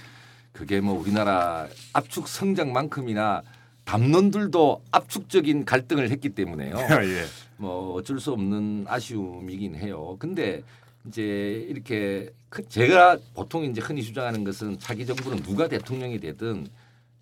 [0.58, 3.42] 그게 뭐 우리나라 압축 성장만큼이나
[3.84, 6.74] 담론들도 압축적인 갈등을 했기 때문에요.
[7.06, 7.24] 예.
[7.56, 10.16] 뭐 어쩔 수 없는 아쉬움이긴 해요.
[10.18, 10.64] 근데
[11.06, 16.66] 이제 이렇게 그 제가 보통 이제 흔히 주장하는 것은 차기 정부는 누가 대통령이 되든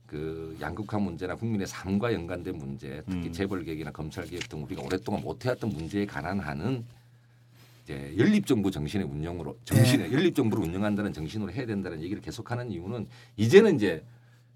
[0.07, 3.33] 그 양극화 문제나 국민의 삶과 연관된 문제, 특히 음.
[3.33, 6.87] 재벌 개혁이나 검찰 개혁 등 우리가 오랫동안 못 해왔던 문제에 관한 하는
[7.87, 13.07] 이제 연립 정부 정신의 운영으로 정신의 연립 정부를 운영한다는 정신으로 해야 된다는 얘기를 계속하는 이유는
[13.37, 14.05] 이제는 이제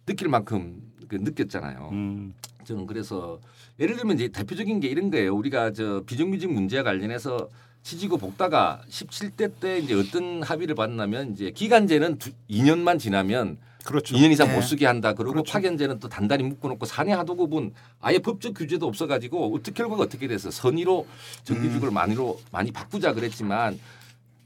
[0.04, 1.90] 느낄 만큼 그 느꼈잖아요.
[1.92, 2.34] 음.
[2.64, 3.40] 저는 그래서
[3.78, 5.34] 예를 들면 이제 대표적인 게 이런 거예요.
[5.34, 7.48] 우리가 저 비정규직 문제와 관련해서
[7.84, 13.58] 취지고 복다가 17대 때 이제 어떤 합의를 봤냐면 이제 기간제는 두, 2년만 지나면
[13.90, 14.14] 그렇죠.
[14.14, 14.54] 2년 이상 네.
[14.54, 15.14] 못 쓰게 한다.
[15.14, 15.52] 그리고 그렇죠.
[15.52, 21.08] 파견제는 또 단단히 묶어놓고 사내 하도급은 아예 법적 규제도 없어가지고 어떻게 결과가 어떻게 돼서 선의로
[21.42, 21.94] 정규직을 음.
[21.94, 23.80] 많이로 많이 바꾸자 그랬지만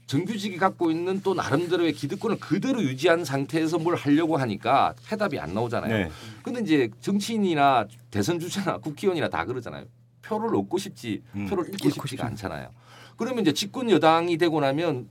[0.07, 5.93] 정규직이 갖고 있는 또 나름대로의 기득권을 그대로 유지한 상태에서 뭘 하려고 하니까 해답이 안 나오잖아요.
[5.93, 6.11] 네.
[6.41, 9.85] 근데 이제 정치인이나 대선 주자나 국회의원이나 다 그러잖아요.
[10.23, 11.45] 표를 얻고 싶지 음.
[11.45, 12.69] 표를 잃고 잃고 싶지가 않잖아요.
[13.15, 15.07] 그러면 이제 집권 여당이 되고 나면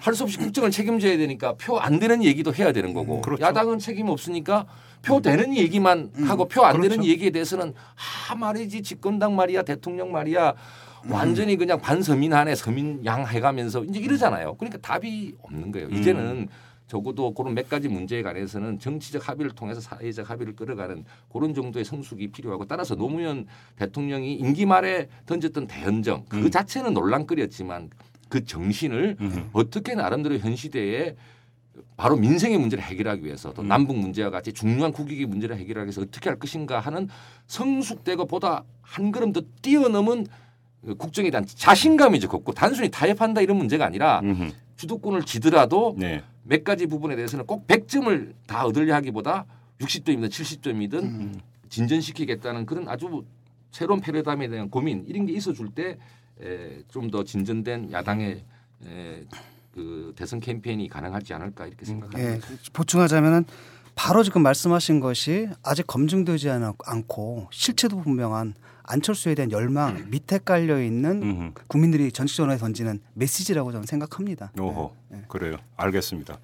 [0.00, 3.42] 할 수 없이 국정을 책임져야 되니까 표 안 되는 얘기도 해야 되는 거고 음, 그렇죠.
[3.42, 4.66] 야당은 책임 없으니까
[5.02, 7.08] 표 되는 얘기만 하고 표 안 되는 그렇죠.
[7.08, 7.72] 얘기에 대해서는
[8.30, 10.54] 아 말이지 집권당 말이야 대통령 말이야
[11.08, 14.54] 완전히 그냥 반서민 안에 서민 양 해가면서 이제 이러잖아요.
[14.56, 15.88] 그러니까 답이 없는 거예요.
[15.88, 16.48] 이제는
[16.88, 22.28] 적어도 그런 몇 가지 문제에 관해서는 정치적 합의를 통해서 사회적 합의를 끌어가는 그런 정도의 성숙이
[22.28, 23.46] 필요하고 따라서 노무현
[23.76, 26.50] 대통령이 임기 말에 던졌던 대연정 그 음.
[26.50, 27.90] 자체는 논란거리였지만
[28.28, 29.50] 그 정신을 음.
[29.52, 31.16] 어떻게 나름대로 현 시대에
[31.96, 33.68] 바로 민생의 문제를 해결하기 위해서 또 음.
[33.68, 37.08] 남북 문제와 같이 중요한 국익의 문제를 해결하기 위해서 어떻게 할 것인가 하는
[37.46, 40.26] 성숙되고 보다 한 걸음 더 뛰어넘은
[40.96, 44.50] 국정에 대한 자신감이 적었고 단순히 타협한다 이런 문제가 아니라 음흠.
[44.76, 46.22] 주도권을 지더라도 네.
[46.44, 49.44] 몇 가지 부분에 대해서는 꼭 100점을 다 얻으려 하기보다
[49.80, 53.24] 60점이든 70점이든 진전시키겠다는 그런 아주
[53.70, 55.98] 새로운 패러다임에 대한 고민 이런 게 있어 줄 때
[56.90, 58.42] 좀 더 진전된 야당의
[58.86, 59.24] 에,
[59.74, 62.20] 그 대선 캠페인이 가능하지 않을까 이렇게 생각합니다.
[62.34, 62.40] 예,
[62.72, 63.44] 보충하자면은
[63.94, 70.80] 바로 지금 말씀하신 것이 아직 검증되지 않- 않고 실체도 분명한 안철수에 대한 열망 밑에 깔려
[70.82, 71.52] 있는.
[71.66, 74.52] 국민들이 정치전에 던지는 메시지라고 저는 생각합니다.
[74.58, 75.22] 오호 네.
[75.28, 75.56] 그래요.
[75.76, 76.38] 알겠습니다.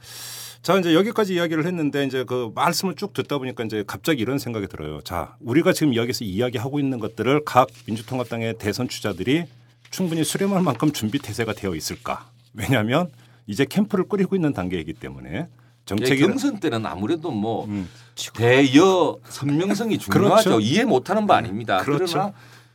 [0.62, 4.66] 자 이제 여기까지 이야기를 했는데 이제 그 말씀을 쭉 듣다 보니까 이제 갑자기 이런 생각이
[4.66, 5.00] 들어요.
[5.02, 9.44] 자 우리가 지금 여기서 이야기하고 있는 것들을 각 민주통합당의 대선 주자들이
[9.90, 12.26] 충분히 수렴할 만큼 준비 태세가 되어 있을까?
[12.54, 13.10] 왜냐하면
[13.46, 15.48] 이제 캠프를 꾸리고 있는 단계이기 때문에 예,
[15.86, 17.88] 정책이 경선 때는 아무래도 뭐 음.
[18.34, 20.50] 대여 선명성이 중요하죠.
[20.50, 20.60] 그렇죠.
[20.60, 21.78] 이해 못하는 바 아닙니다.
[21.78, 22.06] 그렇죠.
[22.12, 22.32] 그러나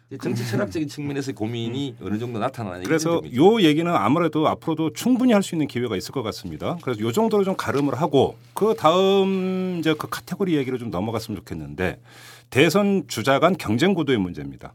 [0.10, 3.22] 이제 정치 철학적인 측면에서의 고민이 어느 정도 나타나는 그래서.
[3.36, 6.78] 요 얘기는 아무래도 앞으로도 충분히 할 수 있는 기회가 있을 것 같습니다.
[6.82, 12.00] 그래서 요 정도로 좀 가름을 하고 그 다음 이제 그 카테고리 얘기로 좀 넘어갔으면 좋겠는데
[12.50, 14.74] 대선 주자 간 경쟁 구도의 문제입니다.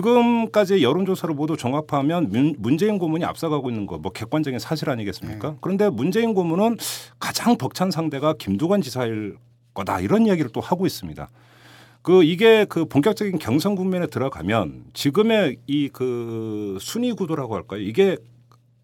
[0.00, 5.56] 지금까지 여론조사를 모두 종합하면 문- 문재인 고문이 앞서가고 있는 거 뭐 객관적인 사실 아니겠습니까?
[5.60, 6.76] 그런데 문재인 고문은
[7.18, 9.36] 가장 벅찬 상대가 김두관 지사일
[9.74, 11.28] 거다 이런 이야기를 또 하고 있습니다.
[12.02, 17.80] 그 이게 그 본격적인 경선 국면에 들어가면 지금의 이 그 순위 구도라고 할까요?
[17.82, 18.16] 이게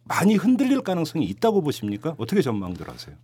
[0.04, 2.14] 많이 흔들릴 가능성이 있다고 보십니까?
[2.18, 3.14] 어떻게 전망들 하세요?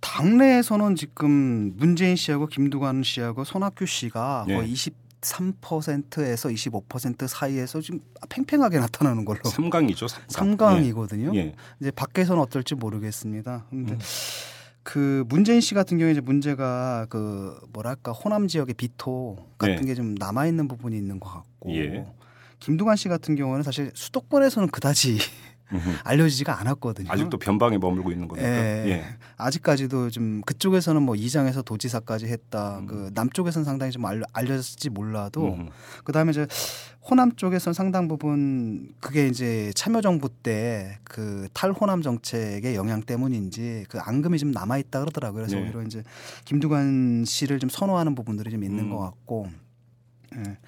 [0.00, 4.56] 당내에서는 지금 문재인 씨하고 김두관 씨하고 손학규 씨가 네.
[4.56, 4.74] 거의
[5.20, 11.34] 23%에서 25% 사이에서 지금 팽팽하게 나타나는 걸로 삼강이죠 삼강이거든요.
[11.34, 11.54] 예.
[11.80, 13.66] 이제 밖에서는 어떨지 모르겠습니다.
[13.70, 13.98] 근데 음.
[14.82, 19.86] 그 문재인 씨 같은 경우에 이제 문제가 그 뭐랄까 호남 지역의 비토 같은 네.
[19.86, 22.06] 게좀 남아 있는 부분이 있는 것 같고 예.
[22.60, 25.18] 김두관 씨 같은 경우는 사실 수도권에서는 그다지.
[26.04, 27.10] 알려지지가 않았거든요.
[27.10, 28.48] 아직도 변방에 머물고 있는 겁니까?
[28.48, 28.84] 예.
[28.88, 29.04] 예.
[29.36, 32.78] 아직까지도 좀 그쪽에서는 뭐 이장에서 도지사까지 했다.
[32.78, 32.86] 음.
[32.86, 35.70] 그 남쪽에서는 상당히 좀 알려, 알려졌을지 몰라도 음흠.
[36.04, 36.46] 그다음에 이제
[37.10, 44.38] 호남 쪽에서는 상당 부분 그게 이제 참여정부 때 그 탈호남 정책의 영향 때문인지 그 앙금이
[44.38, 45.42] 좀 남아 있다 그러더라고요.
[45.42, 45.64] 그래서 네.
[45.64, 46.02] 오히려 이제
[46.44, 48.90] 김두관 씨를 좀 선호하는 부분들이 좀 있는 음.
[48.90, 49.48] 것 같고.
[50.36, 50.58] 예.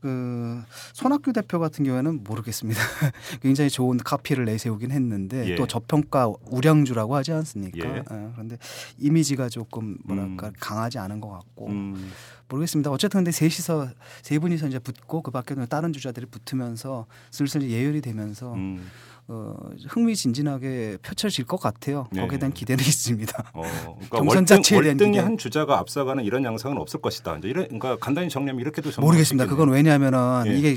[0.00, 2.80] 그 손학규 대표 같은 경우에는 모르겠습니다.
[3.42, 5.54] 굉장히 좋은 카피를 내세우긴 했는데 예.
[5.56, 7.88] 또 저평가 우량주라고 하지 않습니까?
[7.88, 7.96] 예.
[7.96, 8.56] 예, 그런데
[8.98, 10.52] 이미지가 조금 뭐랄까 음.
[10.58, 12.10] 강하지 않은 것 같고 음.
[12.48, 12.90] 모르겠습니다.
[12.90, 13.88] 어쨌든 근데 셋이서
[14.22, 18.86] 세 분이서 이제 붙고 그 밖에는 다른 주자들이 붙으면서 슬슬 예열이 되면서 음.
[19.32, 19.54] 어,
[19.88, 22.08] 흥미진진하게 펼쳐질 것 같아요.
[22.10, 22.20] 네.
[22.22, 23.52] 거기에 대한 기대는 있습니다.
[23.54, 25.22] 어, 그러니까 경선 자체에 대한 월등히 기대.
[25.22, 27.36] 한 주자가 앞서가는 이런 양상은 없을 것이다.
[27.38, 29.46] 이제 이런 그러니까 간단히 정리하면 이렇게도 모르겠습니다.
[29.46, 30.58] 그건 왜냐하면은 예.
[30.58, 30.74] 이게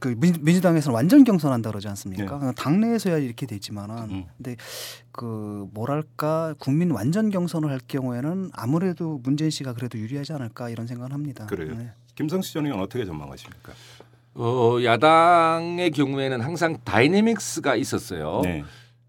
[0.00, 2.38] 그 민- 민주당에서는 완전 경선한다 그러지 않습니까?
[2.38, 2.52] 네.
[2.56, 4.24] 당내에서야 이렇게 돼 있지만은 음.
[4.36, 4.56] 근데
[5.12, 11.12] 그 뭐랄까 국민 완전 경선을 할 경우에는 아무래도 문재인 씨가 그래도 유리하지 않을까 이런 생각을
[11.12, 11.46] 합니다.
[11.46, 11.74] 그래요.
[11.76, 11.92] 네.
[12.16, 13.72] 김성수 전 의원 어떻게 전망하십니까?
[14.38, 18.42] 어, 야당의 경우에는 항상 다이내믹스가 있었어요.
[18.44, 18.64] 네.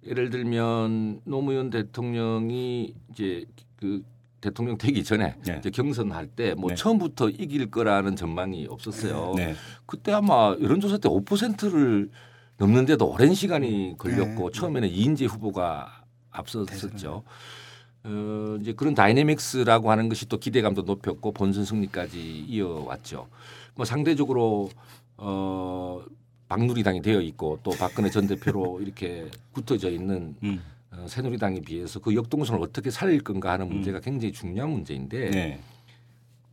[0.05, 4.01] 예를 들면 노무현 대통령이 이제 그
[4.39, 5.57] 대통령 되기 전에 네.
[5.59, 6.75] 이제 경선할 때뭐 네.
[6.75, 9.33] 처음부터 이길 거라는 전망이 없었어요.
[9.35, 9.55] 네.
[9.85, 12.09] 그때 아마 여론조사 때 5%를
[12.57, 14.59] 넘는데도 오랜 시간이 걸렸고 네.
[14.59, 17.23] 처음에는 이인재 후보가 앞섰었죠.
[18.05, 23.27] 어, 이제 그런 다이내믹스라고 하는 것이 또 기대감도 높였고 본선 승리까지 이어왔죠.
[23.75, 24.69] 뭐 상대적으로
[25.17, 26.01] 어,
[26.47, 30.61] 박누리당이 되어 있고 또 박근혜 전 대표로 이렇게 굳어져 있는 음.
[30.91, 35.59] 어, 새누리당에 비해서 그 역동성을 어떻게 살릴 건가 하는 문제가 굉장히 중요한 문제인데 네.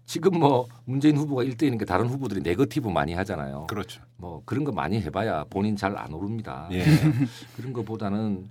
[0.07, 3.67] 지금 뭐 문재인 후보가 1등이니까 다른 후보들이 네거티브 많이 하잖아요.
[3.69, 4.03] 그렇죠.
[4.17, 6.69] 뭐 그런 거 많이 해봐야 본인 잘 안 오릅니다.
[6.73, 6.85] 예.
[7.57, 8.49] 그런 것보다는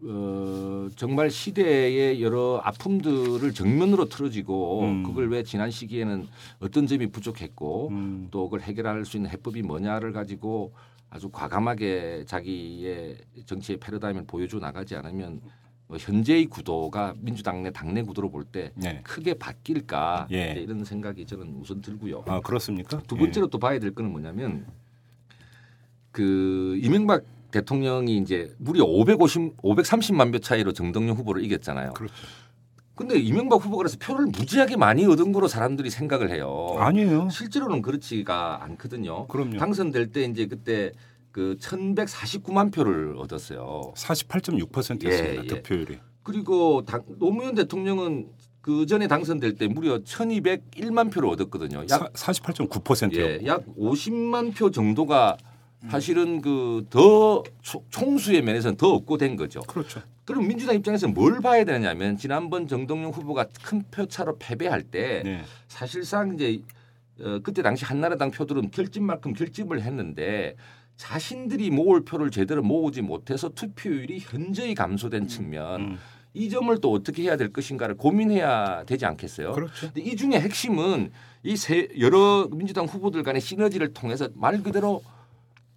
[0.00, 5.02] 어, 정말 시대의 여러 아픔들을 정면으로 틀어지고 음.
[5.02, 6.28] 그걸 왜 지난 시기에는
[6.60, 8.28] 어떤 점이 부족했고 음.
[8.30, 10.72] 또 그걸 해결할 수 있는 해법이 뭐냐를 가지고
[11.10, 15.40] 아주 과감하게 자기의 정치의 패러다임을 보여줘 나가지 않으면
[15.88, 19.00] 뭐 현재의 구도가 민주당 내 당내 구도로 볼때 네.
[19.02, 20.52] 크게 바뀔까 예.
[20.58, 22.24] 이런 생각이 저는 우선 들고요.
[22.26, 23.00] 아 그렇습니까?
[23.06, 24.66] 두 번째로 또 봐야 될 거는 뭐냐면
[26.12, 31.88] 그 이명박 대통령이 이제 무려 550 530만 표 차이로 정동영 후보를 이겼잖아요.
[31.88, 31.94] 예.
[31.94, 32.14] 그렇죠.
[32.94, 36.74] 근데 이명박 후보가 그래서 표를 무지하게 많이 얻은 거로 사람들이 생각을 해요.
[36.78, 37.28] 아니에요.
[37.30, 39.28] 실제로는 그렇지가 않거든요.
[39.28, 39.56] 그럼요.
[39.56, 40.90] 당선될 때 이제 그때
[41.30, 43.92] 그 1149만 표를 얻었어요.
[43.96, 45.14] 48.6%였습니다.
[45.14, 45.46] 예, 예.
[45.46, 45.98] 득표율이.
[46.24, 48.30] 그리고 당, 노무현 대통령은
[48.60, 51.84] 그 전에 당선될 때 무려 1201만 표를 얻었거든요.
[51.90, 53.20] 약 사, 48.9%요.
[53.20, 55.36] 예, 약 50만 표 정도가
[55.88, 57.42] 사실은 그 더
[57.90, 59.60] 총수의 면에서는 더 없고 된 거죠.
[59.60, 60.00] 그렇죠.
[60.24, 65.42] 그럼 민주당 입장에서 뭘 봐야 되냐면 지난번 정동영 후보가 큰 표차로 패배할 때 네.
[65.68, 66.60] 사실상 이제
[67.20, 70.56] 어, 그때 당시 한나라당 표들은 결집만큼 결집을 했는데
[70.96, 75.98] 자신들이 모을 표를 제대로 모으지 못해서 투표율이 현저히 감소된 측면 음.
[76.34, 79.52] 이 점을 또 어떻게 해야 될 것인가를 고민해야 되지 않겠어요?
[79.52, 79.86] 그렇죠.
[79.92, 81.10] 근데 이 중에 핵심은
[81.44, 85.02] 이 세 여러 민주당 후보들 간의 시너지를 통해서 말 그대로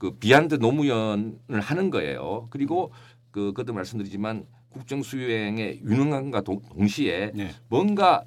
[0.01, 2.47] 그 비한드 노무현을 하는 거예요.
[2.49, 2.91] 그리고
[3.29, 7.51] 그 그도 말씀드리지만 국정 수행의 유능함과 동- 동시에 네.
[7.69, 8.23] 뭔가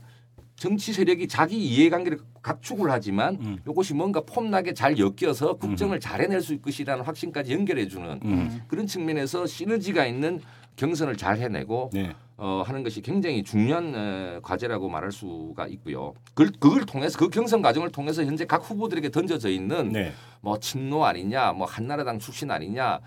[0.54, 3.58] 정치 세력이 자기 이해관계를 각축을 하지만 음.
[3.68, 8.60] 이것이 뭔가 폼나게 잘 엮여서 국정을 잘 해낼 수 있을 것이라는 확신까지 연결해주는 음.
[8.68, 10.40] 그런 측면에서 시너지가 있는
[10.76, 12.14] 경선을 잘 해내고 네.
[12.36, 16.14] 어, 하는 것이 굉장히 중요한 에, 과제라고 말할 수가 있고요.
[16.34, 20.12] 그걸, 그걸 통해서 그 경선 과정을 통해서 현재 각 후보들에게 던져져 있는 네.
[20.40, 23.00] 뭐 친노 아니냐, 뭐 한나라당 출신 아니냐,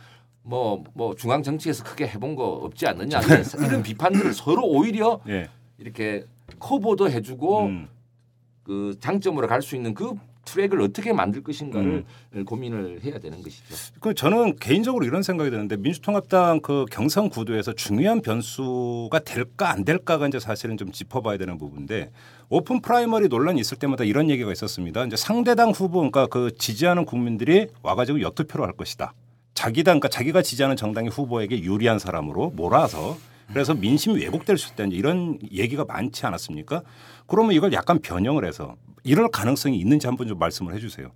[0.44, 5.50] 뭐뭐 중앙 정치에서 크게 해본 거 없지 않느냐 이런, 이런 비판들을 서로 오히려 네.
[5.78, 6.24] 이렇게
[6.60, 7.90] 커버도 해주고 음.
[8.64, 10.14] 그 장점으로 갈 수 있는 그
[10.48, 12.06] 트랙을 어떻게 만들 것인가를
[12.46, 13.76] 고민을 해야 되는 것이죠.
[14.00, 20.28] 그 저는 개인적으로 이런 생각이 드는데 민주통합당 그 경선 구도에서 중요한 변수가 될까 안 될까가
[20.28, 22.12] 이제 사실은 좀 짚어봐야 되는 부분인데
[22.50, 25.06] open primary 논란이 있을 때마다 이런 얘기가 있었습니다.
[25.06, 29.14] 이제 상대당 후보 그러니까 그 지지하는 국민들이 와가지고 역투표로 할 것이다.
[29.54, 33.18] 자기 당 그러니까 자기가 지지하는 정당의 후보에게 유리한 사람으로 몰아서
[33.50, 36.82] 그래서 민심이 왜곡될 수 있다 이제 이런 얘기가 많지 않았습니까?
[37.28, 41.12] 그러면 이걸 약간 변형을 해서 이럴 가능성이 있는지 한번 좀 말씀을 해주세요.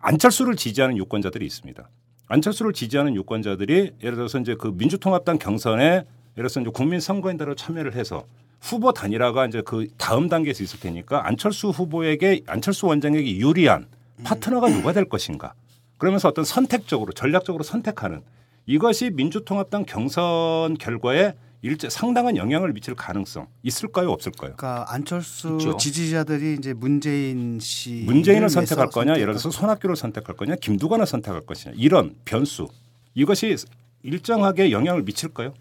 [0.00, 1.88] 안철수를 지지하는 유권자들이 있습니다.
[2.26, 6.04] 안철수를 지지하는 유권자들이 예를 들어서 이제 그 민주통합당 경선에 예를
[6.34, 8.24] 들어서 이제 국민 선거인단으로 참여를 해서
[8.60, 13.86] 후보 단일화가 이제 그 다음 단계에서 있을 테니까 안철수 후보에게 안철수 원장에게 유리한
[14.24, 15.54] 파트너가 누가 될 것인가.
[15.98, 18.22] 그러면서 어떤 선택적으로 전략적으로 선택하는
[18.66, 24.54] 이것이 민주통합당 경선 결과에 일제 상당한 영향을 미칠 가능성 있을까요 없을까요?
[24.56, 25.76] 그러니까 안철수 있죠.
[25.76, 31.74] 지지자들이 이제 문재인 씨 문재인을 선택할 거냐, 예를 들어서 손학규를 선택할 거냐, 김두관을 선택할 것이냐
[31.76, 32.66] 이런 변수
[33.14, 33.56] 이것이
[34.02, 35.54] 일정하게 영향을 미칠까요?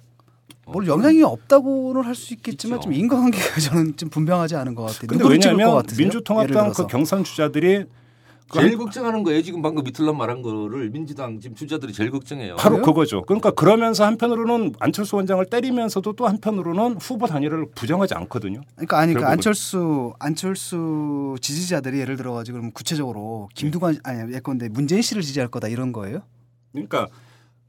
[0.65, 2.85] 뭘 영향이 없다고는 할 수 있겠지만 있죠.
[2.85, 5.07] 좀 인과관계가 저는 좀 분명하지 않은 것 같아요.
[5.07, 6.71] 근데 왜냐하면 민주통합당.
[6.73, 7.89] 그 경선 주자들이 그
[8.53, 9.41] 제일 한- 걱정하는 거예요.
[9.41, 12.55] 지금 방금 미틀럼 말한 거를 민주당 지금 주자들이 제일 걱정해요.
[12.57, 12.85] 바로 그래요?
[12.85, 13.21] 그거죠.
[13.23, 18.61] 그러니까 그러면서 한편으로는 안철수 원장을 때리면서도 또 한편으로는 후보 단일화를 부정하지 않거든요.
[18.75, 19.31] 그러니까 아니 그 결국은.
[19.33, 25.67] 안철수 안철수 지지자들이 예를 들어 가지고 그럼 구체적으로 김두관 아니 예컨대 문재인 씨를 지지할 거다
[25.67, 26.21] 이런 거예요?
[26.71, 27.07] 그러니까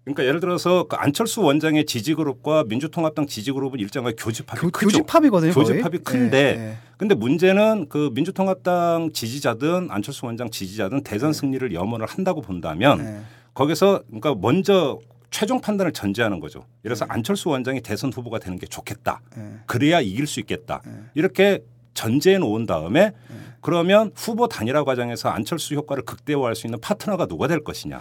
[0.04, 4.88] 그러니까 예를 들어서 그 안철수 원장의 지지 그룹과 민주통합당 지지 그룹은 일정하게 교집합이 교, 크죠.
[4.88, 5.52] 교집합이거든요.
[5.52, 6.76] 교집합이 큰데 예, 예.
[6.96, 13.20] 근데 문제는 그 민주통합당 지지자든 안철수 원장 지지자든 대선 승리를 염원을 한다고 본다면 예.
[13.54, 14.98] 거기서 그러니까 먼저
[15.30, 16.58] 최종 판단을 전제하는 거죠.
[16.58, 16.82] 예를 네.
[16.88, 19.20] 들어서 안철수 원장이 대선 후보가 되는 게 좋겠다.
[19.38, 19.52] 예.
[19.66, 20.82] 그래야 이길 수 있겠다.
[20.84, 20.92] 네.
[21.14, 21.60] 이렇게
[21.94, 23.12] 전제해 놓은 다음에
[23.60, 28.00] 그러면 후보 단일화 과정에서 안철수 효과를 극대화할 수 있는 파트너가 누가 될 것이냐.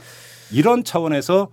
[0.51, 1.49] 이런 차원에서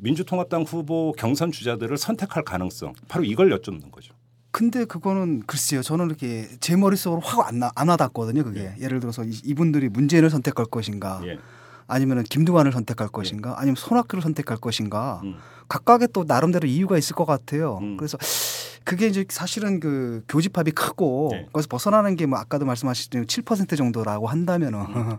[0.00, 4.14] 민주통합당 후보 경선 주자들을 선택할 가능성 바로 이걸 여쭙는 거죠.
[4.52, 5.80] 근데 그거는 글쎄요.
[5.82, 8.42] 저는 이렇게 제 머릿속으로 확안 안 와닿거든요.
[8.42, 11.38] 그게 예 를 들어서 이- 이분들이 문재인을 선택할 것인가, 예.
[11.86, 15.20] 아니면 김두관을 선택할 것인가, 아니면 손학규를 선택할 것인가.
[15.24, 15.36] 음.
[15.68, 17.78] 각각의 또 나름대로 이유가 있을 것 같아요.
[17.80, 17.96] 음.
[17.96, 18.18] 그래서
[18.84, 21.46] 그게 이제 사실은 그 교집합이 크고 네.
[21.52, 25.16] 거기서 벗어나는 게 뭐 아까도 말씀하셨지만 7% 정도라고 한다면은 음.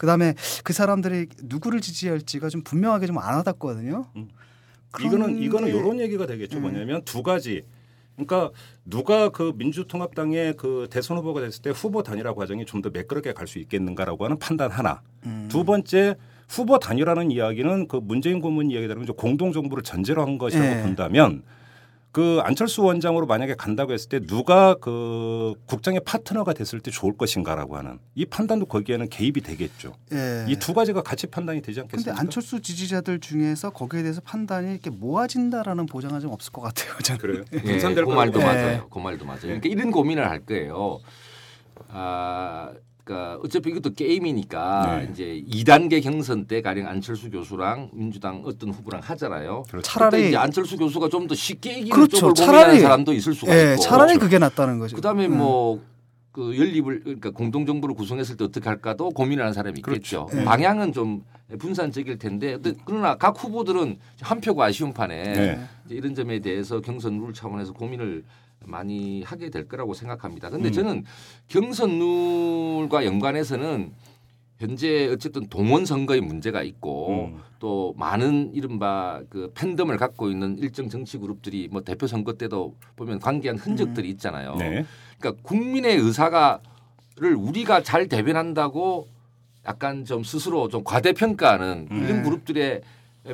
[0.00, 0.34] 그다음에
[0.64, 4.06] 그 사람들이 누구를 지지할지가 좀 분명하게 좀 안 와닿거든요.
[4.16, 4.28] 음.
[4.98, 6.56] 이거는 이거는 이런 얘기가 되겠죠.
[6.56, 6.62] 음.
[6.62, 7.62] 뭐냐면 두 가지.
[8.16, 8.50] 그러니까
[8.86, 13.46] 누가 그 민주통합당의 그 대선 후보가 됐을 때 후보 단일화 과정이 좀 더 매끄럽게 갈
[13.46, 15.02] 수 있겠는가라고 하는 판단 하나.
[15.26, 15.48] 음.
[15.50, 16.16] 두 번째
[16.48, 20.82] 후보 단일화는 이야기는 그 문재인 고문 이야기대로 공동 정부를 전제로 한 것이라고 예.
[20.82, 21.42] 본다면
[22.12, 27.76] 그 안철수 원장으로 만약에 간다고 했을 때 누가 그 국장의 파트너가 됐을 때 좋을 것인가라고
[27.76, 29.94] 하는 이 판단도 거기에는 개입이 되겠죠.
[30.12, 30.44] 예.
[30.48, 32.20] 이두 가지가 같이 판단이 되지 근데 않겠습니까?
[32.20, 36.98] 안철수 지지자들 중에서 거기에 대해서 판단이 이렇게 모아진다라는 보장은 좀 없을 것 같아요.
[36.98, 37.20] 저는.
[37.20, 37.44] 그래요.
[37.52, 38.40] 예, 분산될 그 말도.
[38.40, 38.44] 예.
[38.44, 38.88] 맞아요.
[38.88, 39.40] 그 말도 맞아요.
[39.42, 40.98] 그러니까 이런 고민을 할 거예요.
[41.88, 42.72] 아,
[43.10, 45.08] 그러니까 어차피 이것도 게임이니까 네.
[45.10, 49.64] 이제 2단계 경선 때 가령 안철수 교수랑 민주당 어떤 후보랑 하잖아요.
[49.68, 49.90] 그렇죠.
[49.90, 52.16] 차라리- 이제 안철수 교수가 좀 더 쉽게 이기는 그렇죠.
[52.16, 53.82] 쪽을 차라리- 고민하는 사람도 있을 수가 예, 있고.
[53.82, 54.96] 차라리 그게 낫다는 거죠.
[54.96, 55.36] 그다음에 음.
[55.38, 60.26] 뭐그 연립을 그러니까 공동 정부를 구성했을 때 어떻게 할까도 고민하는 사람이 있겠죠.
[60.26, 60.40] 그렇죠.
[60.40, 60.44] 예.
[60.44, 61.24] 방향은 좀
[61.58, 65.60] 분산적일 텐데 그러나 각 후보들은 한 표가 아쉬운 판에 네.
[65.90, 68.24] 이런 점에 대해서 경선 룰 차원에서 고민을
[68.66, 70.50] 많이 하게 될 거라고 생각합니다.
[70.50, 70.72] 근데 음.
[70.72, 71.04] 저는
[71.48, 73.92] 경선 룰과 연관해서는
[74.58, 77.40] 현재 어쨌든 동원 선거의 문제가 있고 음.
[77.58, 83.20] 또 많은 이른바 그 팬덤을 갖고 있는 일정 정치 그룹들이 뭐 대표 선거 때도 보면
[83.20, 84.56] 관계한 흔적들이 있잖아요.
[84.56, 84.84] 네.
[85.18, 89.08] 그러니까 국민의 의사가를 우리가 잘 대변한다고
[89.66, 91.96] 약간 좀 스스로 좀 과대평가하는 음.
[91.96, 92.22] 이런 네.
[92.22, 92.82] 그룹들의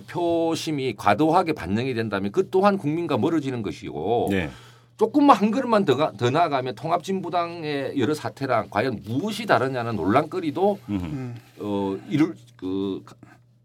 [0.09, 4.51] 표심이 과도하게 반영이 된다면 그 또한 국민과 멀어지는 것이고 네.
[4.97, 11.35] 조금만 한 걸음만 더, 가, 더 나아가면 통합진보당의 여러 사태랑 과연 무엇이 다르냐는 논란거리도 음.
[11.59, 13.05] 어 이를 그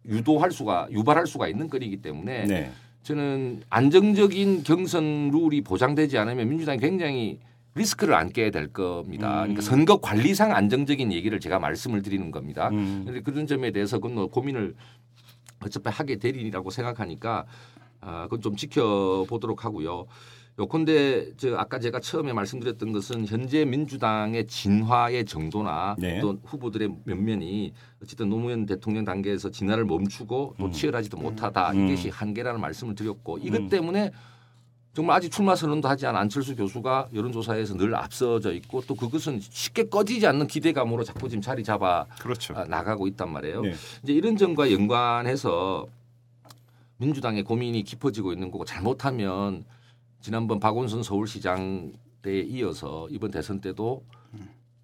[0.05, 2.71] 유도할 수가 유발할 수가 있는 거리이기 때문에 네.
[3.03, 7.39] 저는 안정적인 경선 룰이 보장되지 않으면 민주당이 굉장히
[7.75, 9.39] 리스크를 안게 될 겁니다.
[9.39, 9.53] 음.
[9.55, 12.69] 그러니까 선거 관리상 안정적인 얘기를 제가 말씀을 드리는 겁니다.
[12.69, 13.03] 음.
[13.05, 14.75] 그런데 그런 점에 대해서 그건 뭐 고민을
[15.63, 17.45] 어차피 하게 되리라고 생각하니까
[18.01, 20.07] 아, 그건 좀 지켜보도록 하고요.
[20.59, 26.19] 요컨대 저 아까 제가 처음에 말씀드렸던 것은 현재 민주당의 진화의 정도나 네.
[26.19, 27.73] 또 후보들의 면면이
[28.03, 30.71] 어쨌든 노무현 대통령 단계에서 진화를 멈추고 또 음.
[30.71, 31.87] 치열하지도 못하다 음.
[31.87, 33.69] 이것이 한계라는 말씀을 드렸고 이것 음.
[33.69, 34.11] 때문에
[34.93, 39.87] 정말 아직 출마 선언도 하지 않은 안철수 교수가 여론조사에서 늘 앞서져 있고 또 그것은 쉽게
[39.87, 42.53] 꺼지지 않는 기대감으로 자꾸 지금 자리 잡아 그렇죠.
[42.57, 43.61] 아, 나가고 있단 말이에요.
[43.61, 43.73] 네.
[44.03, 45.87] 이제 이런 점과 연관해서
[46.97, 49.63] 민주당의 고민이 깊어지고 있는 거고 잘못하면
[50.21, 54.03] 지난번 박원순 서울시장 때에 이어서 이번 대선 때도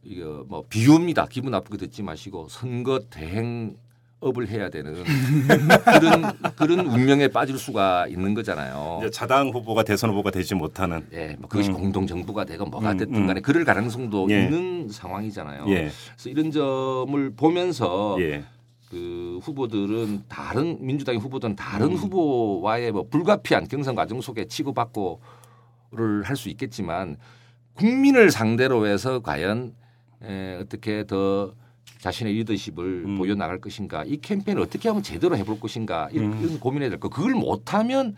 [0.04, 1.28] 이거 뭐 비유입니다.
[1.28, 3.78] 기분 나쁘게 듣지 마시고 선거 대행
[4.20, 4.96] 업을 해야 되는
[5.86, 8.98] 그런 그런 운명에 빠질 수가 있는 거잖아요.
[9.02, 11.76] 이제 자당 후보가 대선 후보가 되지 못하는 예, 뭐 그것이 음.
[11.76, 13.42] 공동 정부가 되건 뭐가 음, 됐든 간에 음.
[13.44, 14.46] 그럴 가능성도 예.
[14.46, 15.66] 있는 상황이잖아요.
[15.68, 15.92] 예.
[16.16, 18.44] 그래서 이런 점을 보면서 예.
[18.90, 21.96] 그 후보들은 다른 민주당의 후보들은 다른 음.
[21.96, 27.18] 후보와의 뭐 불가피한 경선 과정 속에 치고받고를 할 수 있겠지만
[27.74, 29.74] 국민을 상대로 해서 과연
[30.24, 31.54] 에, 어떻게 더
[32.00, 33.18] 자신의 리더십을 음.
[33.18, 36.60] 보여 나갈 것인가 이 캠페인을 어떻게 하면 제대로 해볼 것인가 이런, 음.
[36.60, 37.10] 고민해야 될 거.
[37.10, 38.16] 그걸 못하면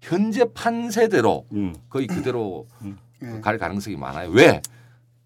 [0.00, 1.74] 현재 판세대로 음.
[1.88, 2.66] 거의 그대로
[3.22, 3.40] 예.
[3.40, 4.30] 갈 가능성이 많아요.
[4.30, 4.60] 왜?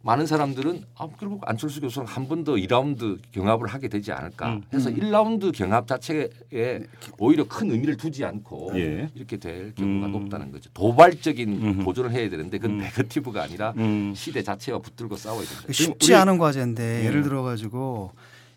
[0.06, 4.62] 많은 사람들은 아, 결국 안철수 교수는 한 번 더 2라운드 경합을 하게 되지 않을까 음.
[4.72, 6.28] 해서 1라운드 경합 자체에
[7.18, 9.10] 오히려 큰 의미를 두지 않고 예.
[9.16, 10.12] 이렇게 될 경우가 음.
[10.12, 10.70] 높다는 거죠.
[10.74, 11.84] 도발적인 음흠.
[11.84, 12.78] 도전을 해야 되는데 그건 음.
[12.82, 14.12] 네거티브가 아니라 음.
[14.14, 15.72] 시대 자체와 붙들고 싸워야 된다.
[15.72, 17.06] 쉽지 않은 과제인데 예.
[17.06, 18.12] 예를 들어 가지고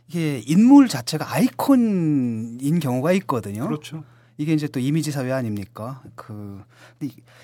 [0.08, 3.66] 이게 인물 자체가 아이콘인 경우가 있거든요.
[3.66, 4.04] 그렇죠.
[4.38, 6.02] 이게 이제 또 이미지 사회 아닙니까?
[6.16, 6.62] 그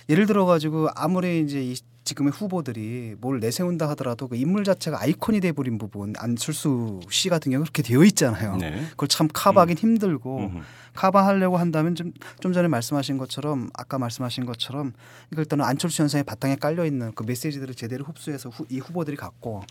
[0.09, 1.75] 예를 들어 가지고 아무리 이제 이
[2.05, 7.63] 지금의 후보들이 뭘 내세운다 하더라도 그 인물 자체가 아이콘이 돼버린 부분 안철수 씨 같은 경우
[7.63, 8.55] 그렇게 되어 있잖아요.
[8.57, 8.85] 네.
[8.91, 10.59] 그걸 참 커버하긴 힘들고 음흠.
[10.93, 14.93] 커버하려고 한다면 좀, 좀 전에 말씀하신 것처럼 아까 말씀하신 것처럼
[15.35, 19.65] 일단은 안철수 현상의 바탕에 깔려 있는 그 메시지들을 제대로 흡수해서 후, 이 후보들이 갖고 또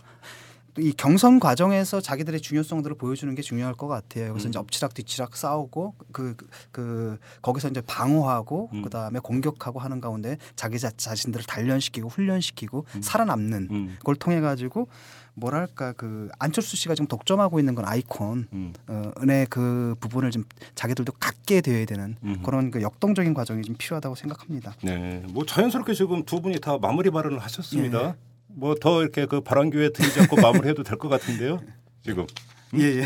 [0.77, 4.33] 이 경선 과정에서 자기들의 중요성들을 보여주는 게 중요할 것 같아요.
[4.33, 4.49] 그래서 음.
[4.49, 8.81] 이제 엎치락 뒤치락 싸우고 그, 그, 그 거기서 이제 방어하고 음.
[8.81, 13.01] 그다음에 공격하고 하는 가운데 자기 자, 자신들을 단련시키고 훈련시키고 음.
[13.01, 13.95] 살아남는 음.
[13.99, 14.87] 그걸 통해 가지고
[15.33, 18.73] 뭐랄까 그 안철수 씨가 지금 독점하고 있는 건 아이콘 음.
[18.87, 20.43] 어, 은의 그 부분을 좀
[20.75, 22.41] 자기들도 갖게 되어야 되는 음.
[22.43, 24.73] 그런 그 역동적인 과정이 좀 필요하다고 생각합니다.
[24.81, 28.09] 네, 뭐 자연스럽게 지금 두 분이 다 마무리 발언을 하셨습니다.
[28.09, 28.34] 예.
[28.55, 31.61] 뭐 더 이렇게 그 발언 기회 드리지 않고 마무리해도 될 것 같은데요.
[32.03, 32.25] 지금
[32.77, 33.05] 예, 예.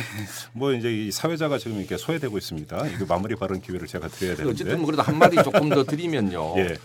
[0.54, 2.88] 뭐 이제 이 사회자가 지금 이렇게 소외되고 있습니다.
[2.88, 4.54] 이거 마무리 발언 기회를 제가 드려야 되는데.
[4.54, 6.56] 어쨌든 뭐 그래도 한 마디 조금 더 드리면요.
[6.60, 6.76] 예.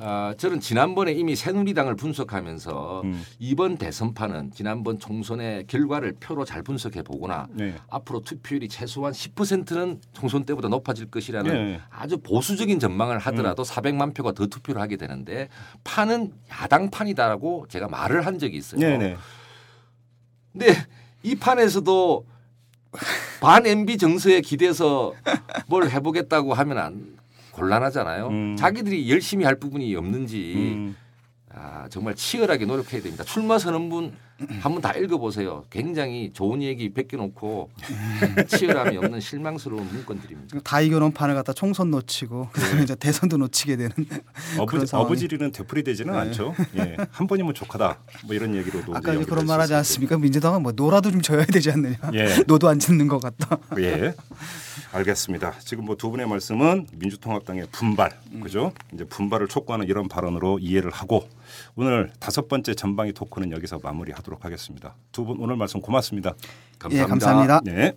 [0.00, 3.24] 아, 저는 지난번에 이미 새누리당을 분석하면서 음.
[3.38, 7.74] 이번 대선판은 지난번 총선의 결과를 표로 잘 분석해 보거나 네.
[7.88, 11.80] 앞으로 투표율이 최소한 10%는 총선 때보다 높아질 것이라는 네.
[11.90, 15.48] 아주 보수적인 전망을 하더라도 400만 표가 더 투표를 하게 되는데
[15.84, 18.80] 판은 야당판이다라고 제가 말을 한 적이 있어요.
[18.80, 19.16] 네, 네.
[20.52, 20.74] 근데
[21.22, 22.24] 이 판에서도
[23.40, 25.12] 반 MB 정서에 기대서
[25.66, 27.17] 뭘 해보겠다고 하면 안
[27.58, 28.28] 곤란하잖아요.
[28.28, 28.56] 음.
[28.56, 30.96] 자기들이 열심히 할 부분이 없는지 음.
[31.52, 33.24] 아, 정말 치열하게 노력해야 됩니다.
[33.24, 34.12] 출마 선언문
[34.60, 35.64] 한번 다 읽어보세요.
[35.68, 37.70] 굉장히 좋은 얘기 베껴놓고
[38.48, 40.60] 치열함이 없는 실망스러운 문건들입니다.
[40.60, 43.90] 다 이겨놓은 판을 갖다 총선 놓치고 그다음에 이제 대선도 놓치게 되는
[44.58, 46.54] 어부지, 어부지리는 되풀이되지는 않죠.
[46.76, 46.96] 예.
[47.10, 47.98] 한 번이면 족하다.
[48.26, 50.18] 뭐 이런 얘기로도 아까 그런 수말 하지 있을 않습니까?
[50.18, 51.96] 민주당은 뭐 노라도 좀 져야 되지 않느냐.
[52.14, 52.44] 예.
[52.46, 53.58] 노도 안 짓는 것 같다.
[53.78, 54.14] 예.
[54.92, 55.54] 알겠습니다.
[55.60, 58.72] 지금 뭐 두 분의 말씀은 민주통합당의 분발, 그죠?
[58.94, 61.28] 이제 분발을 촉구하는 이런 발언으로 이해를 하고
[61.80, 64.96] 오늘 다섯 번째 전방위 토크는 여기서 마무리하도록 하겠습니다.
[65.12, 66.34] 두 분 오늘 말씀 고맙습니다.
[66.76, 67.04] 감사합니다.
[67.04, 67.60] 예, 감사합니다.
[67.62, 67.92] 네.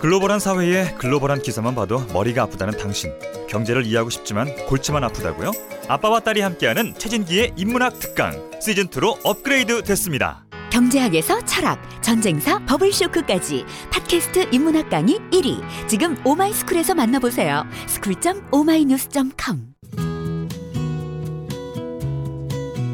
[0.00, 3.12] 글로벌한 사회에 글로벌한 기사만 봐도 머리가 아프다는 당신.
[3.48, 5.50] 경제를 이해하고 싶지만 골치만 아프다고요?
[5.88, 10.44] 아빠와 딸이 함께하는 최진기의 인문학 특강 시즌 2로 업그레이드 됐습니다.
[10.70, 15.60] 경제학에서 철학, 전쟁사, 버블쇼크까지 팟캐스트 인문학 강의 1위.
[15.88, 17.64] 지금 오마이스쿨에서 만나보세요.
[17.88, 19.73] school.oma이뉴스.com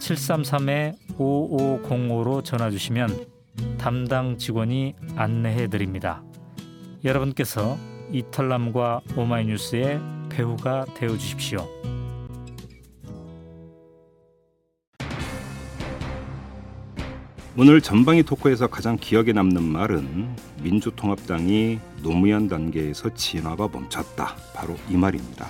[0.00, 3.26] 733-5505로 전화 주시면
[3.78, 6.22] 담당 직원이 안내해 드립니다.
[7.04, 7.76] 여러분께서
[8.12, 11.68] 이털남과 오마이뉴스의 배우가 되어 주십시오.
[17.56, 24.36] 오늘 전방위 토크에서 가장 기억에 남는 말은 민주통합당이 노무현 단계에서 진화가 멈췄다.
[24.54, 25.48] 바로 이 말입니다.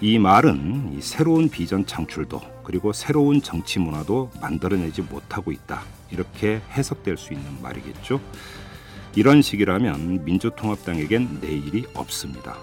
[0.00, 5.82] 이 말은 이 새로운 비전 창출도 그리고 새로운 정치 문화도 만들어내지 못하고 있다.
[6.10, 8.20] 이렇게 해석될 수 있는 말이겠죠.
[9.14, 12.58] 이런 식이라면 민주통합당에겐 내일이 없습니다.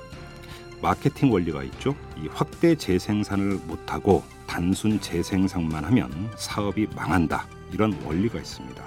[0.82, 1.96] 마케팅 원리가 있죠.
[2.22, 7.48] 이 확대 재생산을 못하고 단순 재생산만 하면 사업이 망한다.
[7.72, 8.84] 이런 원리가 있습니다.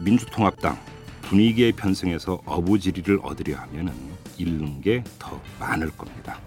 [0.00, 0.78] 민주통합당
[1.22, 3.94] 분위기의 편승에서 어부지리를 얻으려 하면은
[4.36, 6.38] 잃는 게 더 많을 겁니다.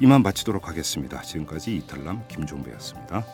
[0.00, 1.22] 이만 마치도록 하겠습니다.
[1.22, 3.24] 지금까지 이탈남 김종배였습니다.